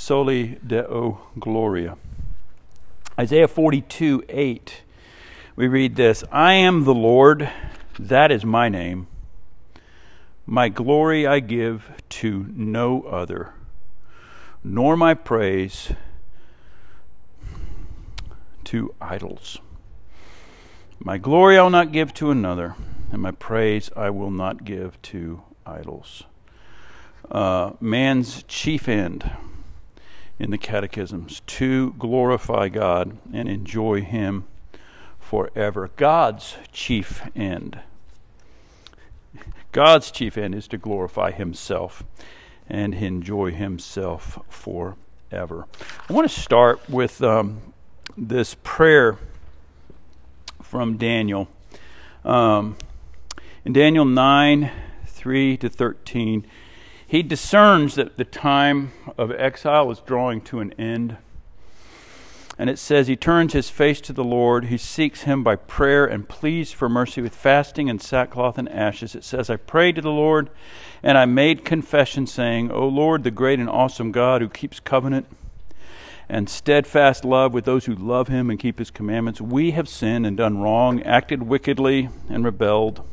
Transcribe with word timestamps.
Soli 0.00 0.56
Deo 0.66 1.20
Gloria. 1.38 1.98
Isaiah 3.18 3.46
42 3.46 4.24
8, 4.30 4.82
we 5.56 5.68
read 5.68 5.96
this 5.96 6.24
I 6.32 6.54
am 6.54 6.84
the 6.84 6.94
Lord, 6.94 7.50
that 7.98 8.32
is 8.32 8.42
my 8.42 8.70
name. 8.70 9.08
My 10.46 10.70
glory 10.70 11.26
I 11.26 11.40
give 11.40 11.92
to 12.08 12.46
no 12.48 13.02
other, 13.02 13.52
nor 14.64 14.96
my 14.96 15.12
praise 15.12 15.92
to 18.64 18.94
idols. 19.02 19.58
My 20.98 21.18
glory 21.18 21.58
I 21.58 21.62
will 21.62 21.68
not 21.68 21.92
give 21.92 22.14
to 22.14 22.30
another, 22.30 22.74
and 23.12 23.20
my 23.20 23.32
praise 23.32 23.90
I 23.94 24.08
will 24.08 24.30
not 24.30 24.64
give 24.64 25.00
to 25.02 25.42
idols. 25.66 26.22
Uh, 27.30 27.72
man's 27.80 28.44
chief 28.44 28.88
end 28.88 29.30
in 30.40 30.50
the 30.50 30.58
catechisms 30.58 31.42
to 31.46 31.92
glorify 31.98 32.70
God 32.70 33.18
and 33.32 33.46
enjoy 33.46 34.00
Him 34.00 34.46
forever. 35.18 35.90
God's 35.96 36.56
chief 36.72 37.22
end. 37.36 37.78
God's 39.70 40.10
chief 40.10 40.38
end 40.38 40.54
is 40.54 40.66
to 40.68 40.78
glorify 40.78 41.30
Himself 41.30 42.02
and 42.68 42.94
enjoy 42.94 43.50
Himself 43.50 44.38
forever. 44.48 45.66
I 46.08 46.12
want 46.12 46.28
to 46.28 46.40
start 46.40 46.88
with 46.88 47.22
um, 47.22 47.60
this 48.16 48.56
prayer 48.62 49.18
from 50.62 50.96
Daniel. 50.96 51.48
Um, 52.24 52.76
in 53.66 53.74
Daniel 53.74 54.06
9 54.06 54.70
3 55.06 55.56
to 55.58 55.68
13, 55.68 56.46
he 57.10 57.24
discerns 57.24 57.96
that 57.96 58.16
the 58.16 58.24
time 58.24 58.92
of 59.18 59.32
exile 59.32 59.90
is 59.90 59.98
drawing 59.98 60.40
to 60.42 60.60
an 60.60 60.72
end. 60.74 61.16
And 62.56 62.70
it 62.70 62.78
says, 62.78 63.08
He 63.08 63.16
turns 63.16 63.52
his 63.52 63.68
face 63.68 64.00
to 64.02 64.12
the 64.12 64.22
Lord. 64.22 64.66
He 64.66 64.78
seeks 64.78 65.22
him 65.22 65.42
by 65.42 65.56
prayer 65.56 66.06
and 66.06 66.28
pleads 66.28 66.70
for 66.70 66.88
mercy 66.88 67.20
with 67.20 67.34
fasting 67.34 67.90
and 67.90 68.00
sackcloth 68.00 68.58
and 68.58 68.68
ashes. 68.68 69.16
It 69.16 69.24
says, 69.24 69.50
I 69.50 69.56
prayed 69.56 69.96
to 69.96 70.02
the 70.02 70.12
Lord, 70.12 70.50
and 71.02 71.18
I 71.18 71.24
made 71.24 71.64
confession, 71.64 72.28
saying, 72.28 72.70
O 72.70 72.86
Lord, 72.86 73.24
the 73.24 73.32
great 73.32 73.58
and 73.58 73.68
awesome 73.68 74.12
God 74.12 74.40
who 74.40 74.48
keeps 74.48 74.78
covenant 74.78 75.26
and 76.28 76.48
steadfast 76.48 77.24
love 77.24 77.52
with 77.52 77.64
those 77.64 77.86
who 77.86 77.94
love 77.96 78.28
him 78.28 78.50
and 78.50 78.60
keep 78.60 78.78
his 78.78 78.92
commandments, 78.92 79.40
we 79.40 79.72
have 79.72 79.88
sinned 79.88 80.26
and 80.26 80.36
done 80.36 80.58
wrong, 80.58 81.02
acted 81.02 81.42
wickedly, 81.42 82.08
and 82.28 82.44
rebelled. 82.44 83.04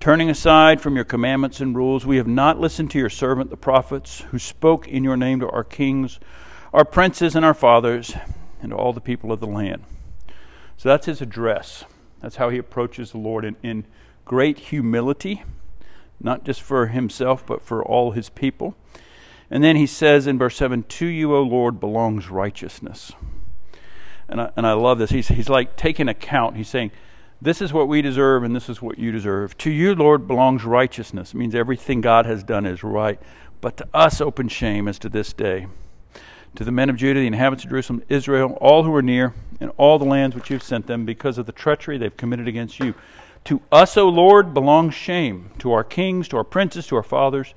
Turning 0.00 0.30
aside 0.30 0.80
from 0.80 0.96
your 0.96 1.04
commandments 1.04 1.60
and 1.60 1.76
rules, 1.76 2.06
we 2.06 2.16
have 2.16 2.26
not 2.26 2.58
listened 2.58 2.90
to 2.90 2.98
your 2.98 3.10
servant, 3.10 3.50
the 3.50 3.56
prophets, 3.56 4.20
who 4.30 4.38
spoke 4.38 4.88
in 4.88 5.04
your 5.04 5.16
name 5.16 5.40
to 5.40 5.50
our 5.50 5.62
kings, 5.62 6.18
our 6.72 6.86
princes, 6.86 7.36
and 7.36 7.44
our 7.44 7.52
fathers, 7.52 8.14
and 8.62 8.70
to 8.70 8.76
all 8.76 8.94
the 8.94 9.00
people 9.02 9.30
of 9.30 9.40
the 9.40 9.46
land. 9.46 9.84
So 10.78 10.88
that's 10.88 11.04
his 11.04 11.20
address. 11.20 11.84
That's 12.22 12.36
how 12.36 12.48
he 12.48 12.56
approaches 12.56 13.10
the 13.10 13.18
Lord 13.18 13.44
in, 13.44 13.56
in 13.62 13.84
great 14.24 14.58
humility, 14.58 15.44
not 16.18 16.44
just 16.44 16.62
for 16.62 16.86
himself, 16.86 17.44
but 17.44 17.60
for 17.60 17.84
all 17.84 18.12
his 18.12 18.30
people. 18.30 18.74
And 19.50 19.62
then 19.62 19.76
he 19.76 19.86
says 19.86 20.26
in 20.26 20.38
verse 20.38 20.56
7 20.56 20.84
To 20.84 21.06
you, 21.06 21.36
O 21.36 21.42
Lord, 21.42 21.78
belongs 21.78 22.30
righteousness. 22.30 23.12
And 24.30 24.40
I, 24.40 24.50
and 24.56 24.66
I 24.66 24.72
love 24.72 24.98
this. 24.98 25.10
He's, 25.10 25.28
he's 25.28 25.50
like 25.50 25.76
taking 25.76 26.08
account. 26.08 26.56
He's 26.56 26.68
saying, 26.70 26.90
this 27.42 27.62
is 27.62 27.72
what 27.72 27.88
we 27.88 28.02
deserve, 28.02 28.42
and 28.42 28.54
this 28.54 28.68
is 28.68 28.82
what 28.82 28.98
you 28.98 29.12
deserve. 29.12 29.56
To 29.58 29.70
you, 29.70 29.94
Lord, 29.94 30.28
belongs 30.28 30.64
righteousness. 30.64 31.32
It 31.32 31.36
means 31.36 31.54
everything 31.54 32.00
God 32.00 32.26
has 32.26 32.42
done 32.42 32.66
is 32.66 32.82
right. 32.82 33.18
But 33.60 33.76
to 33.78 33.88
us, 33.94 34.20
open 34.20 34.48
shame 34.48 34.88
as 34.88 34.98
to 35.00 35.08
this 35.08 35.32
day. 35.32 35.66
To 36.56 36.64
the 36.64 36.72
men 36.72 36.90
of 36.90 36.96
Judah, 36.96 37.20
the 37.20 37.26
inhabitants 37.26 37.64
of 37.64 37.70
Jerusalem, 37.70 38.02
Israel, 38.08 38.58
all 38.60 38.84
who 38.84 38.94
are 38.94 39.02
near, 39.02 39.34
and 39.60 39.70
all 39.76 39.98
the 39.98 40.04
lands 40.04 40.34
which 40.34 40.50
you've 40.50 40.62
sent 40.62 40.86
them, 40.86 41.04
because 41.04 41.38
of 41.38 41.46
the 41.46 41.52
treachery 41.52 41.96
they've 41.96 42.16
committed 42.16 42.48
against 42.48 42.78
you. 42.80 42.94
To 43.44 43.62
us, 43.72 43.96
O 43.96 44.08
Lord, 44.08 44.52
belongs 44.52 44.94
shame. 44.94 45.50
To 45.60 45.72
our 45.72 45.84
kings, 45.84 46.28
to 46.28 46.36
our 46.36 46.44
princes, 46.44 46.86
to 46.88 46.96
our 46.96 47.02
fathers, 47.02 47.54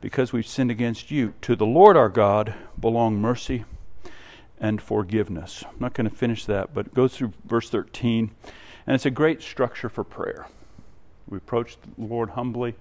because 0.00 0.32
we've 0.32 0.46
sinned 0.46 0.70
against 0.70 1.10
you. 1.10 1.34
To 1.42 1.54
the 1.54 1.66
Lord 1.66 1.96
our 1.96 2.08
God 2.08 2.54
belong 2.80 3.16
mercy 3.16 3.64
and 4.58 4.80
forgiveness. 4.80 5.64
I'm 5.68 5.76
not 5.80 5.92
going 5.92 6.08
to 6.08 6.14
finish 6.14 6.46
that, 6.46 6.72
but 6.72 6.86
it 6.86 6.94
goes 6.94 7.14
through 7.14 7.32
verse 7.44 7.68
13. 7.68 8.30
And 8.86 8.94
it's 8.94 9.06
a 9.06 9.10
great 9.10 9.42
structure 9.42 9.88
for 9.88 10.04
prayer. 10.04 10.46
We 11.28 11.38
approach 11.38 11.76
the 11.80 12.04
Lord 12.04 12.30
humbly. 12.30 12.74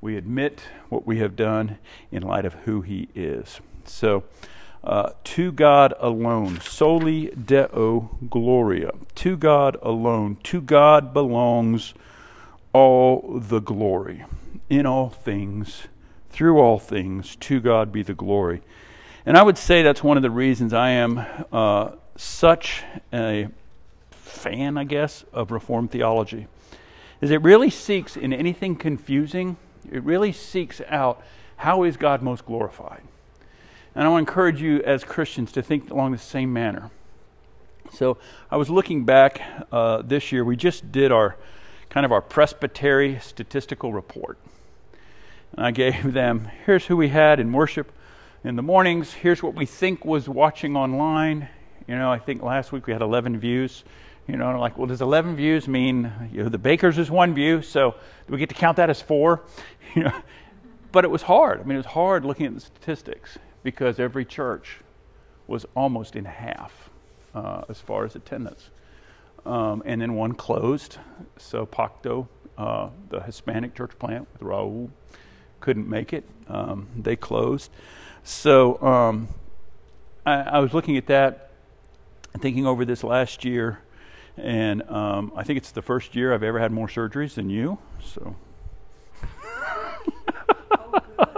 We 0.00 0.16
admit 0.16 0.62
what 0.88 1.06
we 1.06 1.18
have 1.18 1.36
done 1.36 1.78
in 2.10 2.22
light 2.22 2.44
of 2.44 2.54
who 2.54 2.82
He 2.82 3.08
is. 3.14 3.60
So, 3.84 4.24
uh, 4.82 5.10
to 5.24 5.52
God 5.52 5.92
alone, 5.98 6.60
soli 6.60 7.26
Deo 7.30 8.16
Gloria. 8.30 8.92
To 9.16 9.36
God 9.36 9.76
alone. 9.82 10.36
To 10.44 10.60
God 10.60 11.12
belongs 11.12 11.92
all 12.72 13.38
the 13.40 13.60
glory. 13.60 14.24
In 14.70 14.86
all 14.86 15.10
things, 15.10 15.88
through 16.30 16.58
all 16.58 16.78
things, 16.78 17.36
to 17.36 17.60
God 17.60 17.92
be 17.92 18.02
the 18.02 18.14
glory. 18.14 18.62
And 19.26 19.36
I 19.36 19.42
would 19.42 19.58
say 19.58 19.82
that's 19.82 20.02
one 20.02 20.16
of 20.16 20.22
the 20.22 20.30
reasons 20.30 20.72
I 20.72 20.90
am 20.90 21.26
uh, 21.52 21.90
such 22.16 22.82
a 23.12 23.48
fan, 24.30 24.78
I 24.78 24.84
guess, 24.84 25.24
of 25.32 25.50
Reformed 25.50 25.90
theology 25.90 26.46
is 27.20 27.30
it 27.30 27.42
really 27.42 27.70
seeks 27.70 28.16
in 28.16 28.32
anything 28.32 28.76
confusing, 28.76 29.56
it 29.90 30.02
really 30.02 30.32
seeks 30.32 30.80
out 30.88 31.22
how 31.56 31.82
is 31.82 31.96
God 31.96 32.22
most 32.22 32.46
glorified. 32.46 33.02
And 33.94 34.04
I 34.04 34.08
want 34.08 34.26
to 34.26 34.30
encourage 34.30 34.62
you 34.62 34.82
as 34.82 35.04
Christians 35.04 35.52
to 35.52 35.62
think 35.62 35.90
along 35.90 36.12
the 36.12 36.18
same 36.18 36.52
manner. 36.52 36.90
So 37.92 38.18
I 38.50 38.56
was 38.56 38.70
looking 38.70 39.04
back 39.04 39.42
uh, 39.72 40.02
this 40.02 40.32
year. 40.32 40.44
We 40.44 40.56
just 40.56 40.92
did 40.92 41.12
our 41.12 41.36
kind 41.90 42.06
of 42.06 42.12
our 42.12 42.22
presbytery 42.22 43.18
statistical 43.20 43.92
report. 43.92 44.38
And 45.56 45.66
I 45.66 45.72
gave 45.72 46.12
them 46.12 46.48
here's 46.64 46.86
who 46.86 46.96
we 46.96 47.08
had 47.08 47.40
in 47.40 47.52
worship 47.52 47.92
in 48.44 48.56
the 48.56 48.62
mornings. 48.62 49.12
Here's 49.12 49.42
what 49.42 49.54
we 49.54 49.66
think 49.66 50.04
was 50.04 50.28
watching 50.28 50.76
online. 50.76 51.48
You 51.86 51.96
know, 51.96 52.10
I 52.10 52.18
think 52.20 52.42
last 52.42 52.72
week 52.72 52.86
we 52.86 52.92
had 52.92 53.02
11 53.02 53.38
views. 53.40 53.84
You 54.30 54.36
know, 54.36 54.60
like, 54.60 54.78
well, 54.78 54.86
does 54.86 55.00
11 55.00 55.34
views 55.34 55.66
mean 55.66 56.12
you 56.32 56.44
know, 56.44 56.48
the 56.48 56.56
baker's 56.56 56.98
is 56.98 57.10
one 57.10 57.34
view? 57.34 57.62
So 57.62 57.96
do 58.26 58.32
we 58.32 58.38
get 58.38 58.48
to 58.50 58.54
count 58.54 58.76
that 58.76 58.90
as 58.90 59.00
four? 59.00 59.44
You 59.96 60.04
know, 60.04 60.22
but 60.92 61.04
it 61.04 61.10
was 61.10 61.22
hard. 61.22 61.60
I 61.60 61.64
mean, 61.64 61.74
it 61.74 61.78
was 61.78 61.86
hard 61.86 62.24
looking 62.24 62.46
at 62.46 62.54
the 62.54 62.60
statistics 62.60 63.36
because 63.64 63.98
every 63.98 64.24
church 64.24 64.76
was 65.48 65.66
almost 65.74 66.14
in 66.14 66.24
half 66.26 66.90
uh, 67.34 67.62
as 67.68 67.80
far 67.80 68.04
as 68.04 68.14
attendance. 68.14 68.70
Um, 69.44 69.82
and 69.84 70.00
then 70.00 70.14
one 70.14 70.34
closed. 70.34 70.98
So 71.38 71.66
Pacto, 71.66 72.28
uh, 72.56 72.90
the 73.08 73.20
Hispanic 73.20 73.74
church 73.74 73.98
plant 73.98 74.28
with 74.32 74.42
Raul, 74.42 74.90
couldn't 75.58 75.88
make 75.88 76.12
it. 76.12 76.24
Um, 76.46 76.86
they 76.96 77.16
closed. 77.16 77.72
So 78.22 78.80
um, 78.80 79.26
I, 80.24 80.34
I 80.34 80.58
was 80.60 80.72
looking 80.72 80.96
at 80.96 81.06
that, 81.08 81.50
thinking 82.38 82.64
over 82.64 82.84
this 82.84 83.02
last 83.02 83.44
year 83.44 83.80
and 84.36 84.82
um, 84.90 85.32
I 85.36 85.44
think 85.44 85.58
it's 85.58 85.72
the 85.72 85.82
first 85.82 86.14
year 86.14 86.32
I've 86.32 86.42
ever 86.42 86.58
had 86.58 86.72
more 86.72 86.88
surgeries 86.88 87.34
than 87.34 87.50
you. 87.50 87.78
So. 88.02 88.34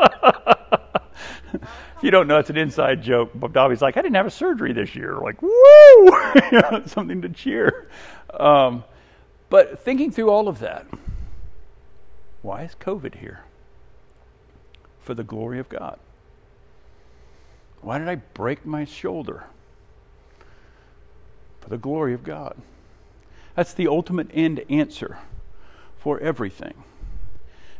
if 1.53 2.03
you 2.03 2.11
don't 2.11 2.27
know, 2.27 2.39
it's 2.39 2.51
an 2.51 2.57
inside 2.57 3.03
joke. 3.03 3.31
Bob 3.35 3.53
Dobby's 3.53 3.83
like, 3.83 3.97
I 3.97 4.03
didn't 4.03 4.17
have 4.17 4.27
a 4.27 4.31
surgery 4.31 4.73
this 4.73 4.95
year. 4.95 5.19
Like, 5.19 5.41
woo! 5.43 6.83
something 6.87 7.23
to 7.23 7.29
cheer. 7.29 7.89
Um, 8.33 8.85
but 9.51 9.81
thinking 9.81 10.11
through 10.11 10.31
all 10.31 10.49
of 10.49 10.61
that, 10.61 10.87
why 12.43 12.63
is 12.63 12.75
COVID 12.75 13.17
here? 13.17 13.45
For 15.01 15.15
the 15.15 15.25
glory 15.25 15.59
of 15.59 15.69
God. 15.69 15.99
Why 17.81 17.99
did 17.99 18.09
I 18.09 18.17
break 18.17 18.65
my 18.65 18.85
shoulder? 18.85 19.45
For 21.61 21.69
the 21.69 21.79
glory 21.79 22.15
of 22.15 22.23
God. 22.23 22.57
That's 23.55 23.75
the 23.75 23.89
ultimate 23.89 24.29
end 24.33 24.65
answer 24.69 25.19
for 25.99 26.19
everything. 26.21 26.75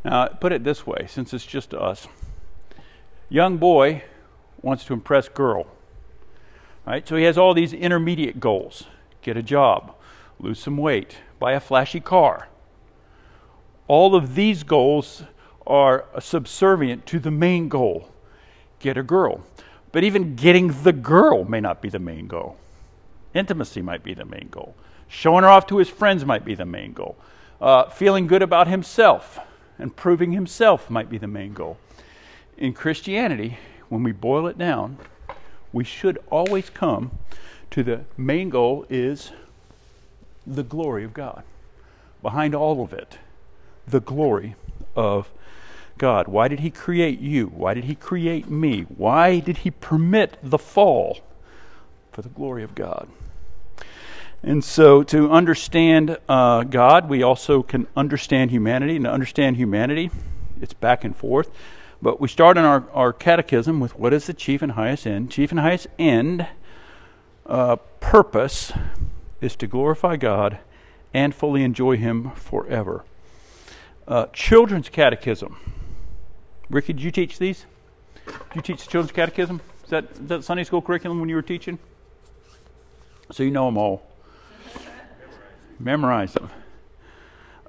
Now, 0.05 0.27
put 0.27 0.53
it 0.53 0.65
this 0.65 0.87
way 0.87 1.07
since 1.09 1.33
it's 1.33 1.47
just 1.47 1.75
us. 1.75 2.09
Young 3.29 3.57
boy 3.57 4.05
wants 4.61 4.85
to 4.85 4.93
impress 4.93 5.29
girl. 5.29 5.67
Right? 6.87 7.07
So 7.07 7.17
he 7.17 7.25
has 7.25 7.39
all 7.39 7.55
these 7.55 7.73
intermediate 7.73 8.41
goals 8.41 8.85
get 9.23 9.37
a 9.37 9.43
job, 9.43 9.95
lose 10.41 10.59
some 10.59 10.77
weight, 10.77 11.19
buy 11.39 11.53
a 11.53 11.61
flashy 11.61 12.01
car. 12.01 12.49
All 13.87 14.15
of 14.15 14.35
these 14.35 14.65
goals 14.65 15.23
are 15.67 16.07
subservient 16.19 17.07
to 17.07 17.21
the 17.21 17.31
main 17.31 17.69
goal 17.69 18.09
get 18.83 18.99
a 18.99 19.03
girl. 19.03 19.43
But 19.93 20.05
even 20.05 20.35
getting 20.35 20.83
the 20.83 20.93
girl 20.93 21.45
may 21.45 21.61
not 21.61 21.81
be 21.81 21.89
the 21.89 21.99
main 21.99 22.27
goal. 22.27 22.57
Intimacy 23.33 23.81
might 23.81 24.03
be 24.03 24.13
the 24.13 24.25
main 24.25 24.49
goal. 24.51 24.75
Showing 25.13 25.45
her 25.45 25.51
off 25.51 25.67
to 25.67 25.77
his 25.77 25.91
friends 25.91 26.25
might 26.25 26.43
be 26.43 26.55
the 26.55 26.65
main 26.65 26.95
goal. 26.95 27.17
Uh, 27.61 27.85
feeling 27.91 28.27
good 28.27 28.41
about 28.41 28.67
himself 28.67 29.39
and 29.79 29.95
proving 29.95 30.33
himself 30.33 30.89
might 30.89 31.11
be 31.11 31.19
the 31.19 31.27
main 31.27 31.53
goal. 31.53 31.77
In 32.57 32.73
Christianity, 32.73 33.59
when 33.91 34.03
we 34.03 34.13
boil 34.13 34.47
it 34.47 34.57
down, 34.57 34.97
we 35.71 35.85
should 35.85 36.19
always 36.31 36.71
come 36.71 37.19
to 37.71 37.83
the 37.83 38.01
main 38.17 38.49
goal 38.49 38.87
is 38.89 39.33
the 40.47 40.63
glory 40.63 41.05
of 41.05 41.13
God. 41.13 41.45
Behind 42.23 42.55
all 42.55 42.83
of 42.83 42.95
it, 42.95 43.19
the 43.87 44.01
glory 44.01 44.57
of 44.97 45.31
God. 45.99 46.27
Why 46.27 46.49
did 46.49 46.61
He 46.61 46.71
create 46.71 47.21
you? 47.21 47.49
Why 47.49 47.75
did 47.75 47.85
He 47.85 47.95
create 47.95 48.49
me? 48.49 48.83
Why 48.83 49.41
did 49.41 49.59
He 49.59 49.71
permit 49.71 50.39
the 50.43 50.59
fall? 50.59 51.21
For 52.13 52.23
the 52.23 52.31
glory 52.31 52.63
of 52.65 52.75
God. 52.75 53.09
And 54.45 54.65
so, 54.65 55.05
to 55.05 55.31
understand 55.31 56.19
uh, 56.29 56.65
God, 56.65 57.09
we 57.09 57.23
also 57.23 57.63
can 57.63 57.87
understand 57.97 58.51
humanity. 58.51 58.97
And 58.97 59.05
to 59.05 59.11
understand 59.11 59.57
humanity, 59.57 60.11
it's 60.61 60.75
back 60.75 61.05
and 61.05 61.17
forth. 61.17 61.51
But 62.01 62.21
we 62.21 62.27
start 62.27 62.59
in 62.59 62.65
our, 62.65 62.85
our 62.93 63.13
catechism 63.13 63.79
with 63.79 63.97
what 63.97 64.13
is 64.13 64.27
the 64.27 64.35
chief 64.35 64.61
and 64.61 64.73
highest 64.73 65.07
end? 65.07 65.31
Chief 65.31 65.53
and 65.53 65.61
highest 65.61 65.87
end, 65.97 66.49
uh, 67.47 67.77
purpose, 68.01 68.73
is 69.41 69.55
to 69.57 69.69
glorify 69.69 70.17
God 70.17 70.59
and 71.15 71.33
fully 71.33 71.63
enjoy 71.63 71.97
Him 71.97 72.33
forever. 72.33 73.05
Uh, 74.09 74.27
children's 74.33 74.89
catechism. 74.89 75.57
Ricky, 76.69 76.93
did 76.93 77.03
you 77.03 77.13
teach 77.13 77.39
these? 77.39 77.65
Did 78.27 78.57
you 78.57 78.63
teach 78.63 78.85
the 78.85 78.91
children's 78.91 79.13
catechism? 79.13 79.61
Is 79.85 79.91
that, 79.91 80.05
is 80.11 80.27
that 80.27 80.43
Sunday 80.43 80.65
school 80.65 80.83
curriculum 80.83 81.21
when 81.21 81.29
you 81.29 81.37
were 81.37 81.43
teaching? 81.43 81.79
So 83.31 83.45
you 83.45 83.53
know 83.53 83.67
them 83.67 83.79
all. 83.79 84.03
Memorize 85.83 86.35
them. 86.35 86.49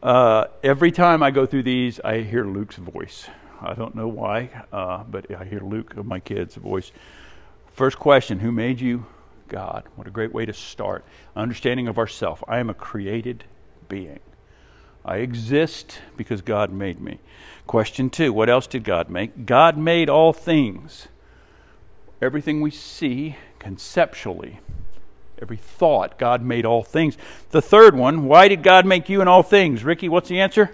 Uh, 0.04 0.46
every 0.64 0.92
time 0.92 1.24
I 1.24 1.32
go 1.32 1.48
through 1.48 1.64
these, 1.64 2.00
I 2.02 2.22
hear 2.22 2.46
Luke's 2.46 2.76
voice. 2.76 3.28
I 3.60 3.74
don't 3.74 3.96
know 3.96 4.08
why, 4.08 4.52
uh, 4.72 5.04
but 5.04 5.34
I 5.34 5.46
hear 5.46 5.62
Luke, 5.62 5.98
of 5.98 6.06
my 6.06 6.20
kid's 6.20 6.54
voice. 6.54 6.92
First 7.72 7.98
question 7.98 8.40
Who 8.40 8.52
made 8.52 8.80
you? 8.80 9.08
God. 9.48 9.86
What 9.96 10.08
a 10.08 10.12
great 10.12 10.32
way 10.32 10.46
to 10.46 10.54
start. 10.54 11.04
Understanding 11.36 11.88
of 11.88 11.98
ourself. 11.98 12.44
I 12.48 12.60
am 12.60 12.70
a 12.70 12.76
created 12.76 13.46
being. 13.90 14.20
I 15.04 15.18
exist 15.18 16.00
because 16.16 16.42
God 16.42 16.72
made 16.72 17.02
me. 17.02 17.20
Question 17.66 18.12
two 18.12 18.32
What 18.32 18.48
else 18.48 18.68
did 18.68 18.84
God 18.84 19.10
make? 19.10 19.48
God 19.48 19.76
made 19.76 20.08
all 20.08 20.34
things. 20.34 21.08
Everything 22.22 22.62
we 22.62 22.70
see 22.70 23.38
conceptually, 23.58 24.60
every 25.44 25.58
thought, 25.58 26.18
God 26.18 26.42
made 26.42 26.66
all 26.66 26.84
things. 26.84 27.18
The 27.52 27.62
third 27.62 27.96
one 27.96 28.26
Why 28.26 28.48
did 28.48 28.64
God 28.64 28.86
make 28.88 29.10
you 29.10 29.22
in 29.22 29.28
all 29.28 29.44
things? 29.44 29.84
Ricky, 29.84 30.10
what's 30.10 30.30
the 30.30 30.40
answer? 30.40 30.72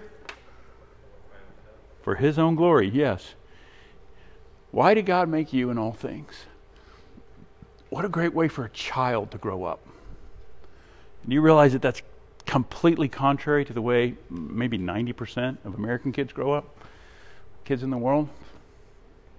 For 2.02 2.14
his 2.14 2.38
own 2.38 2.54
glory, 2.54 2.88
yes. 2.88 3.34
Why 4.70 4.94
did 4.94 5.04
God 5.04 5.28
make 5.28 5.52
you 5.52 5.68
in 5.70 5.76
all 5.76 5.92
things? 5.92 6.46
What 7.90 8.04
a 8.04 8.08
great 8.08 8.32
way 8.32 8.46
for 8.46 8.64
a 8.64 8.70
child 8.70 9.32
to 9.32 9.38
grow 9.38 9.64
up. 9.64 9.80
Do 11.28 11.34
you 11.34 11.40
realize 11.40 11.72
that 11.72 11.82
that's 11.82 12.02
completely 12.46 13.08
contrary 13.08 13.64
to 13.64 13.72
the 13.72 13.82
way 13.82 14.14
maybe 14.30 14.78
90% 14.78 15.58
of 15.64 15.74
American 15.74 16.12
kids 16.12 16.32
grow 16.32 16.52
up? 16.52 16.78
Kids 17.64 17.82
in 17.82 17.90
the 17.90 17.98
world? 17.98 18.28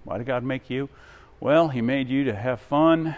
Why 0.04 0.18
did 0.18 0.28
God 0.28 0.44
make 0.44 0.70
you? 0.70 0.90
Well, 1.40 1.70
He 1.70 1.82
made 1.82 2.10
you 2.10 2.26
to 2.26 2.36
have 2.36 2.60
fun. 2.60 3.16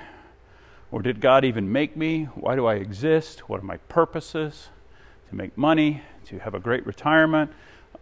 Or 0.93 1.01
did 1.01 1.19
God 1.19 1.43
even 1.43 1.71
make 1.71 1.97
me? 1.97 2.25
Why 2.35 2.55
do 2.55 2.67
I 2.67 2.75
exist? 2.75 3.49
What 3.49 3.61
are 3.61 3.65
my 3.65 3.77
purposes? 3.77 4.69
To 5.29 5.35
make 5.35 5.57
money, 5.57 6.03
to 6.25 6.37
have 6.37 6.53
a 6.53 6.59
great 6.59 6.85
retirement, 6.85 7.51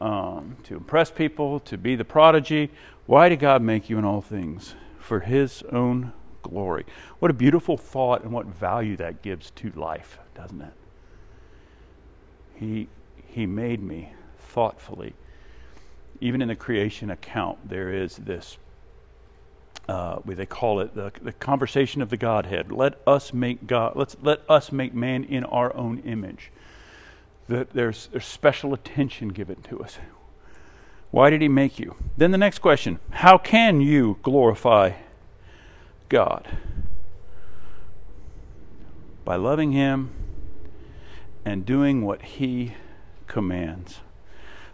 um, 0.01 0.57
to 0.63 0.75
impress 0.75 1.09
people, 1.09 1.61
to 1.61 1.77
be 1.77 1.95
the 1.95 2.03
prodigy. 2.03 2.69
Why 3.05 3.29
did 3.29 3.39
God 3.39 3.61
make 3.61 3.89
you 3.89 3.97
in 3.97 4.03
all 4.03 4.19
things? 4.19 4.75
For 4.99 5.21
His 5.21 5.63
own 5.71 6.11
glory. 6.41 6.85
What 7.19 7.31
a 7.31 7.33
beautiful 7.33 7.77
thought 7.77 8.23
and 8.23 8.33
what 8.33 8.47
value 8.47 8.97
that 8.97 9.21
gives 9.21 9.51
to 9.51 9.71
life, 9.71 10.19
doesn't 10.35 10.61
it? 10.61 10.73
He, 12.55 12.89
he 13.25 13.45
made 13.45 13.81
me 13.81 14.11
thoughtfully. 14.37 15.13
Even 16.19 16.41
in 16.41 16.49
the 16.49 16.57
creation 16.57 17.09
account, 17.09 17.69
there 17.69 17.89
is 17.89 18.17
this, 18.17 18.57
uh, 19.91 20.19
they 20.25 20.45
call 20.45 20.79
it 20.79 20.95
the, 20.95 21.11
the 21.21 21.33
conversation 21.33 22.01
of 22.01 22.09
the 22.09 22.17
Godhead. 22.17 22.71
Let 22.71 22.99
us 23.05 23.33
make 23.33 23.67
God, 23.67 23.93
let's, 23.95 24.15
let 24.21 24.41
us 24.49 24.71
make 24.71 24.93
man 24.93 25.25
in 25.25 25.43
our 25.43 25.75
own 25.75 25.99
image 25.99 26.49
that 27.49 27.73
there's, 27.73 28.07
there's 28.07 28.25
special 28.25 28.73
attention 28.73 29.29
given 29.29 29.61
to 29.63 29.83
us. 29.83 29.97
Why 31.09 31.29
did 31.29 31.41
he 31.41 31.49
make 31.49 31.77
you? 31.77 31.95
Then 32.15 32.31
the 32.31 32.37
next 32.37 32.59
question 32.59 32.99
How 33.09 33.37
can 33.37 33.81
you 33.81 34.17
glorify 34.23 34.93
God? 36.07 36.47
By 39.25 39.35
loving 39.35 39.73
him 39.73 40.11
and 41.43 41.65
doing 41.65 42.03
what 42.03 42.21
he 42.21 42.75
commands. 43.27 43.99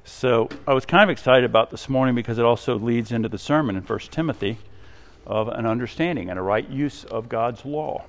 So 0.03 0.47
I 0.67 0.73
was 0.73 0.85
kind 0.85 1.03
of 1.03 1.09
excited 1.09 1.43
about 1.43 1.71
this 1.71 1.89
morning 1.89 2.13
because 2.13 2.37
it 2.37 2.45
also 2.45 2.77
leads 2.77 3.11
into 3.11 3.29
the 3.29 3.39
sermon 3.39 3.75
in 3.75 3.83
1 3.83 3.99
Timothy 4.11 4.59
of 5.27 5.49
an 5.49 5.65
understanding 5.65 6.29
and 6.29 6.39
a 6.39 6.41
right 6.41 6.67
use 6.69 7.03
of 7.03 7.29
God's 7.29 7.65
law. 7.65 8.05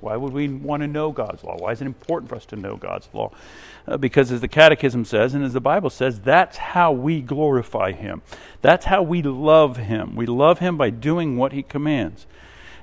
Why 0.00 0.16
would 0.16 0.32
we 0.32 0.48
want 0.48 0.82
to 0.82 0.88
know 0.88 1.12
God's 1.12 1.44
law? 1.44 1.56
Why 1.58 1.72
is 1.72 1.80
it 1.80 1.86
important 1.86 2.28
for 2.28 2.36
us 2.36 2.46
to 2.46 2.56
know 2.56 2.76
God's 2.76 3.08
law? 3.12 3.30
Uh, 3.86 3.96
because, 3.96 4.32
as 4.32 4.40
the 4.40 4.48
Catechism 4.48 5.04
says, 5.04 5.34
and 5.34 5.44
as 5.44 5.52
the 5.52 5.60
Bible 5.60 5.90
says, 5.90 6.20
that's 6.20 6.56
how 6.56 6.90
we 6.92 7.20
glorify 7.20 7.92
Him. 7.92 8.22
That's 8.62 8.86
how 8.86 9.02
we 9.02 9.22
love 9.22 9.76
Him. 9.76 10.16
We 10.16 10.26
love 10.26 10.58
Him 10.58 10.76
by 10.76 10.90
doing 10.90 11.36
what 11.36 11.52
He 11.52 11.62
commands. 11.62 12.26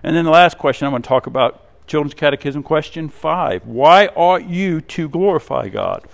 And 0.01 0.15
then 0.15 0.23
the 0.25 0.31
last 0.31 0.57
question 0.57 0.85
I'm 0.85 0.93
going 0.93 1.01
to 1.01 1.07
talk 1.09 1.27
about 1.27 1.65
Children's 1.87 2.13
Catechism, 2.13 2.63
question 2.63 3.09
five 3.09 3.65
Why 3.65 4.07
ought 4.07 4.45
you 4.45 4.79
to 4.81 5.09
glorify 5.09 5.67
God? 5.67 6.05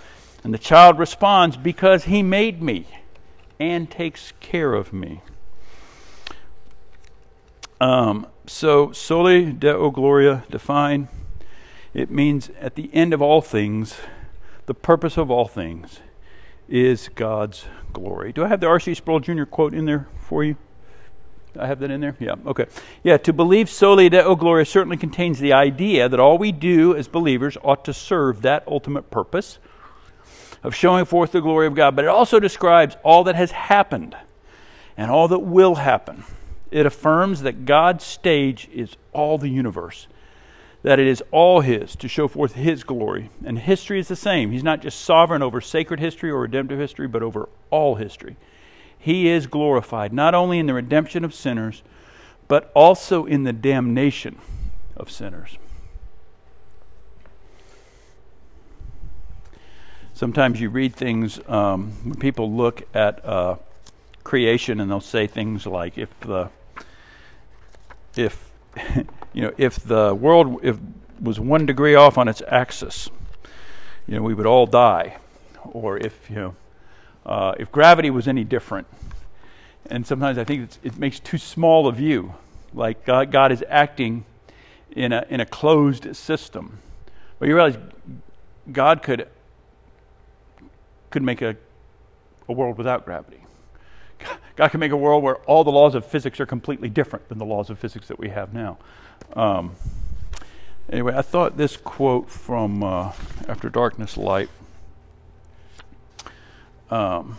And 0.42 0.52
the 0.52 0.58
child 0.58 0.98
responds, 0.98 1.56
Because 1.56 2.04
He 2.04 2.22
made 2.22 2.62
me 2.62 2.86
and 3.60 3.88
takes 3.88 4.32
care 4.40 4.74
of 4.74 4.92
me. 4.92 5.22
Um, 7.80 8.26
so, 8.46 8.92
soli 8.92 9.52
deo 9.52 9.90
gloria 9.90 10.44
define, 10.50 11.08
it 11.92 12.10
means 12.10 12.50
at 12.60 12.74
the 12.74 12.88
end 12.94 13.12
of 13.12 13.20
all 13.20 13.42
things, 13.42 13.98
the 14.66 14.74
purpose 14.74 15.16
of 15.18 15.30
all 15.30 15.46
things 15.46 16.00
is 16.68 17.08
God's 17.14 17.66
glory. 17.92 18.32
Do 18.32 18.44
I 18.44 18.48
have 18.48 18.60
the 18.60 18.66
R.C. 18.66 18.94
Sproul 18.94 19.20
Jr. 19.20 19.44
quote 19.44 19.74
in 19.74 19.84
there 19.84 20.08
for 20.18 20.42
you? 20.42 20.56
I 21.58 21.66
have 21.66 21.80
that 21.80 21.90
in 21.90 22.00
there? 22.00 22.16
Yeah, 22.18 22.34
okay. 22.46 22.66
Yeah, 23.02 23.16
to 23.18 23.32
believe 23.32 23.70
soli 23.70 24.08
deo 24.08 24.34
gloria 24.36 24.64
certainly 24.64 24.96
contains 24.96 25.38
the 25.38 25.52
idea 25.52 26.08
that 26.08 26.20
all 26.20 26.38
we 26.38 26.52
do 26.52 26.94
as 26.94 27.08
believers 27.08 27.56
ought 27.62 27.84
to 27.86 27.92
serve 27.92 28.42
that 28.42 28.64
ultimate 28.66 29.10
purpose 29.10 29.58
of 30.62 30.74
showing 30.74 31.04
forth 31.04 31.32
the 31.32 31.40
glory 31.40 31.66
of 31.66 31.74
God. 31.74 31.94
But 31.94 32.04
it 32.04 32.08
also 32.08 32.40
describes 32.40 32.96
all 33.02 33.24
that 33.24 33.36
has 33.36 33.52
happened 33.52 34.16
and 34.96 35.10
all 35.10 35.28
that 35.28 35.40
will 35.40 35.76
happen 35.76 36.24
it 36.70 36.86
affirms 36.86 37.42
that 37.42 37.64
God's 37.64 38.04
stage 38.04 38.68
is 38.72 38.96
all 39.12 39.38
the 39.38 39.48
universe, 39.48 40.08
that 40.82 40.98
it 40.98 41.06
is 41.06 41.22
all 41.30 41.60
His 41.60 41.96
to 41.96 42.08
show 42.08 42.28
forth 42.28 42.54
His 42.54 42.84
glory. 42.84 43.30
And 43.44 43.58
history 43.58 43.98
is 43.98 44.08
the 44.08 44.16
same. 44.16 44.50
He's 44.50 44.64
not 44.64 44.82
just 44.82 45.00
sovereign 45.00 45.42
over 45.42 45.60
sacred 45.60 46.00
history 46.00 46.30
or 46.30 46.40
redemptive 46.40 46.78
history, 46.78 47.06
but 47.06 47.22
over 47.22 47.48
all 47.70 47.96
history. 47.96 48.36
He 48.98 49.28
is 49.28 49.46
glorified 49.46 50.12
not 50.12 50.34
only 50.34 50.58
in 50.58 50.66
the 50.66 50.74
redemption 50.74 51.24
of 51.24 51.34
sinners, 51.34 51.82
but 52.48 52.70
also 52.74 53.24
in 53.24 53.44
the 53.44 53.52
damnation 53.52 54.38
of 54.96 55.10
sinners. 55.10 55.58
Sometimes 60.14 60.60
you 60.60 60.70
read 60.70 60.94
things 60.96 61.38
um, 61.46 61.92
when 62.02 62.14
people 62.14 62.50
look 62.50 62.82
at 62.94 63.22
uh, 63.22 63.56
creation 64.26 64.80
and 64.80 64.90
they'll 64.90 65.00
say 65.00 65.28
things 65.28 65.66
like 65.66 65.96
if 65.96 66.10
the 66.20 66.50
if 68.16 68.50
you 69.32 69.40
know 69.40 69.52
if 69.56 69.76
the 69.76 70.12
world 70.12 70.58
if 70.64 70.76
was 71.20 71.38
one 71.38 71.64
degree 71.64 71.94
off 71.94 72.18
on 72.18 72.26
its 72.26 72.42
axis 72.48 73.08
you 74.08 74.16
know 74.16 74.22
we 74.22 74.34
would 74.34 74.46
all 74.46 74.66
die. 74.66 75.18
Or 75.62 75.96
if 75.96 76.28
you 76.28 76.36
know 76.36 76.54
uh, 77.24 77.54
if 77.56 77.70
gravity 77.70 78.10
was 78.10 78.26
any 78.26 78.42
different. 78.42 78.88
And 79.88 80.04
sometimes 80.04 80.38
i 80.38 80.44
think 80.44 80.70
it 80.82 80.98
makes 80.98 81.20
too 81.20 81.38
small 81.38 81.86
a 81.86 81.92
view. 81.92 82.34
Like 82.74 83.04
god, 83.04 83.30
god 83.30 83.52
is 83.52 83.64
acting 83.68 84.24
in 84.90 85.12
a 85.12 85.24
in 85.30 85.38
a 85.38 85.46
closed 85.46 86.16
system. 86.16 86.80
But 87.38 87.46
you 87.48 87.54
realize 87.54 87.78
god 88.72 89.04
could 89.04 89.28
could 91.10 91.22
make 91.22 91.42
a 91.42 91.56
a 92.48 92.52
world 92.52 92.76
without 92.76 93.04
gravity 93.04 93.46
God 94.56 94.70
can 94.70 94.80
make 94.80 94.92
a 94.92 94.96
world 94.96 95.22
where 95.22 95.36
all 95.44 95.64
the 95.64 95.70
laws 95.70 95.94
of 95.94 96.04
physics 96.04 96.40
are 96.40 96.46
completely 96.46 96.88
different 96.88 97.28
than 97.28 97.38
the 97.38 97.44
laws 97.44 97.70
of 97.70 97.78
physics 97.78 98.08
that 98.08 98.18
we 98.18 98.30
have 98.30 98.52
now. 98.52 98.78
Um, 99.34 99.76
anyway, 100.90 101.14
I 101.14 101.22
thought 101.22 101.56
this 101.56 101.76
quote 101.76 102.30
from 102.30 102.82
uh, 102.82 103.12
After 103.48 103.68
Darkness 103.68 104.16
Light. 104.16 104.48
Um, 106.90 107.36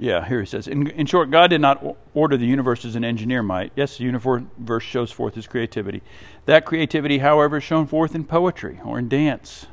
Yeah, 0.00 0.24
here 0.26 0.38
he 0.38 0.46
says. 0.46 0.68
In, 0.68 0.86
in 0.90 1.06
short, 1.06 1.30
God 1.30 1.48
did 1.48 1.60
not 1.60 1.96
order 2.14 2.36
the 2.36 2.46
universe 2.46 2.84
as 2.84 2.94
an 2.94 3.04
engineer 3.04 3.42
might. 3.42 3.72
Yes, 3.74 3.98
the 3.98 4.04
universe 4.04 4.82
shows 4.84 5.10
forth 5.10 5.34
his 5.34 5.48
creativity. 5.48 6.02
That 6.46 6.64
creativity, 6.64 7.18
however, 7.18 7.56
is 7.56 7.64
shown 7.64 7.86
forth 7.88 8.14
in 8.14 8.24
poetry 8.24 8.80
or 8.84 9.00
in 9.00 9.08
dance, 9.08 9.66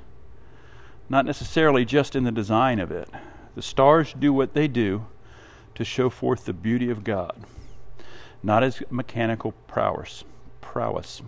not 1.10 1.26
necessarily 1.26 1.86
just 1.86 2.16
in 2.16 2.24
the 2.24 2.32
design 2.32 2.80
of 2.80 2.92
it. 2.92 3.08
The 3.56 3.62
stars 3.62 4.14
do 4.14 4.34
what 4.34 4.54
they 4.54 4.68
do 4.68 5.06
to 5.76 5.84
show 5.84 6.10
forth 6.10 6.46
the 6.46 6.54
beauty 6.54 6.90
of 6.90 7.04
God, 7.04 7.36
not 8.44 8.64
as 8.64 8.84
mechanical 8.90 9.54
prowess. 9.68 10.24
prowess. 10.62 11.22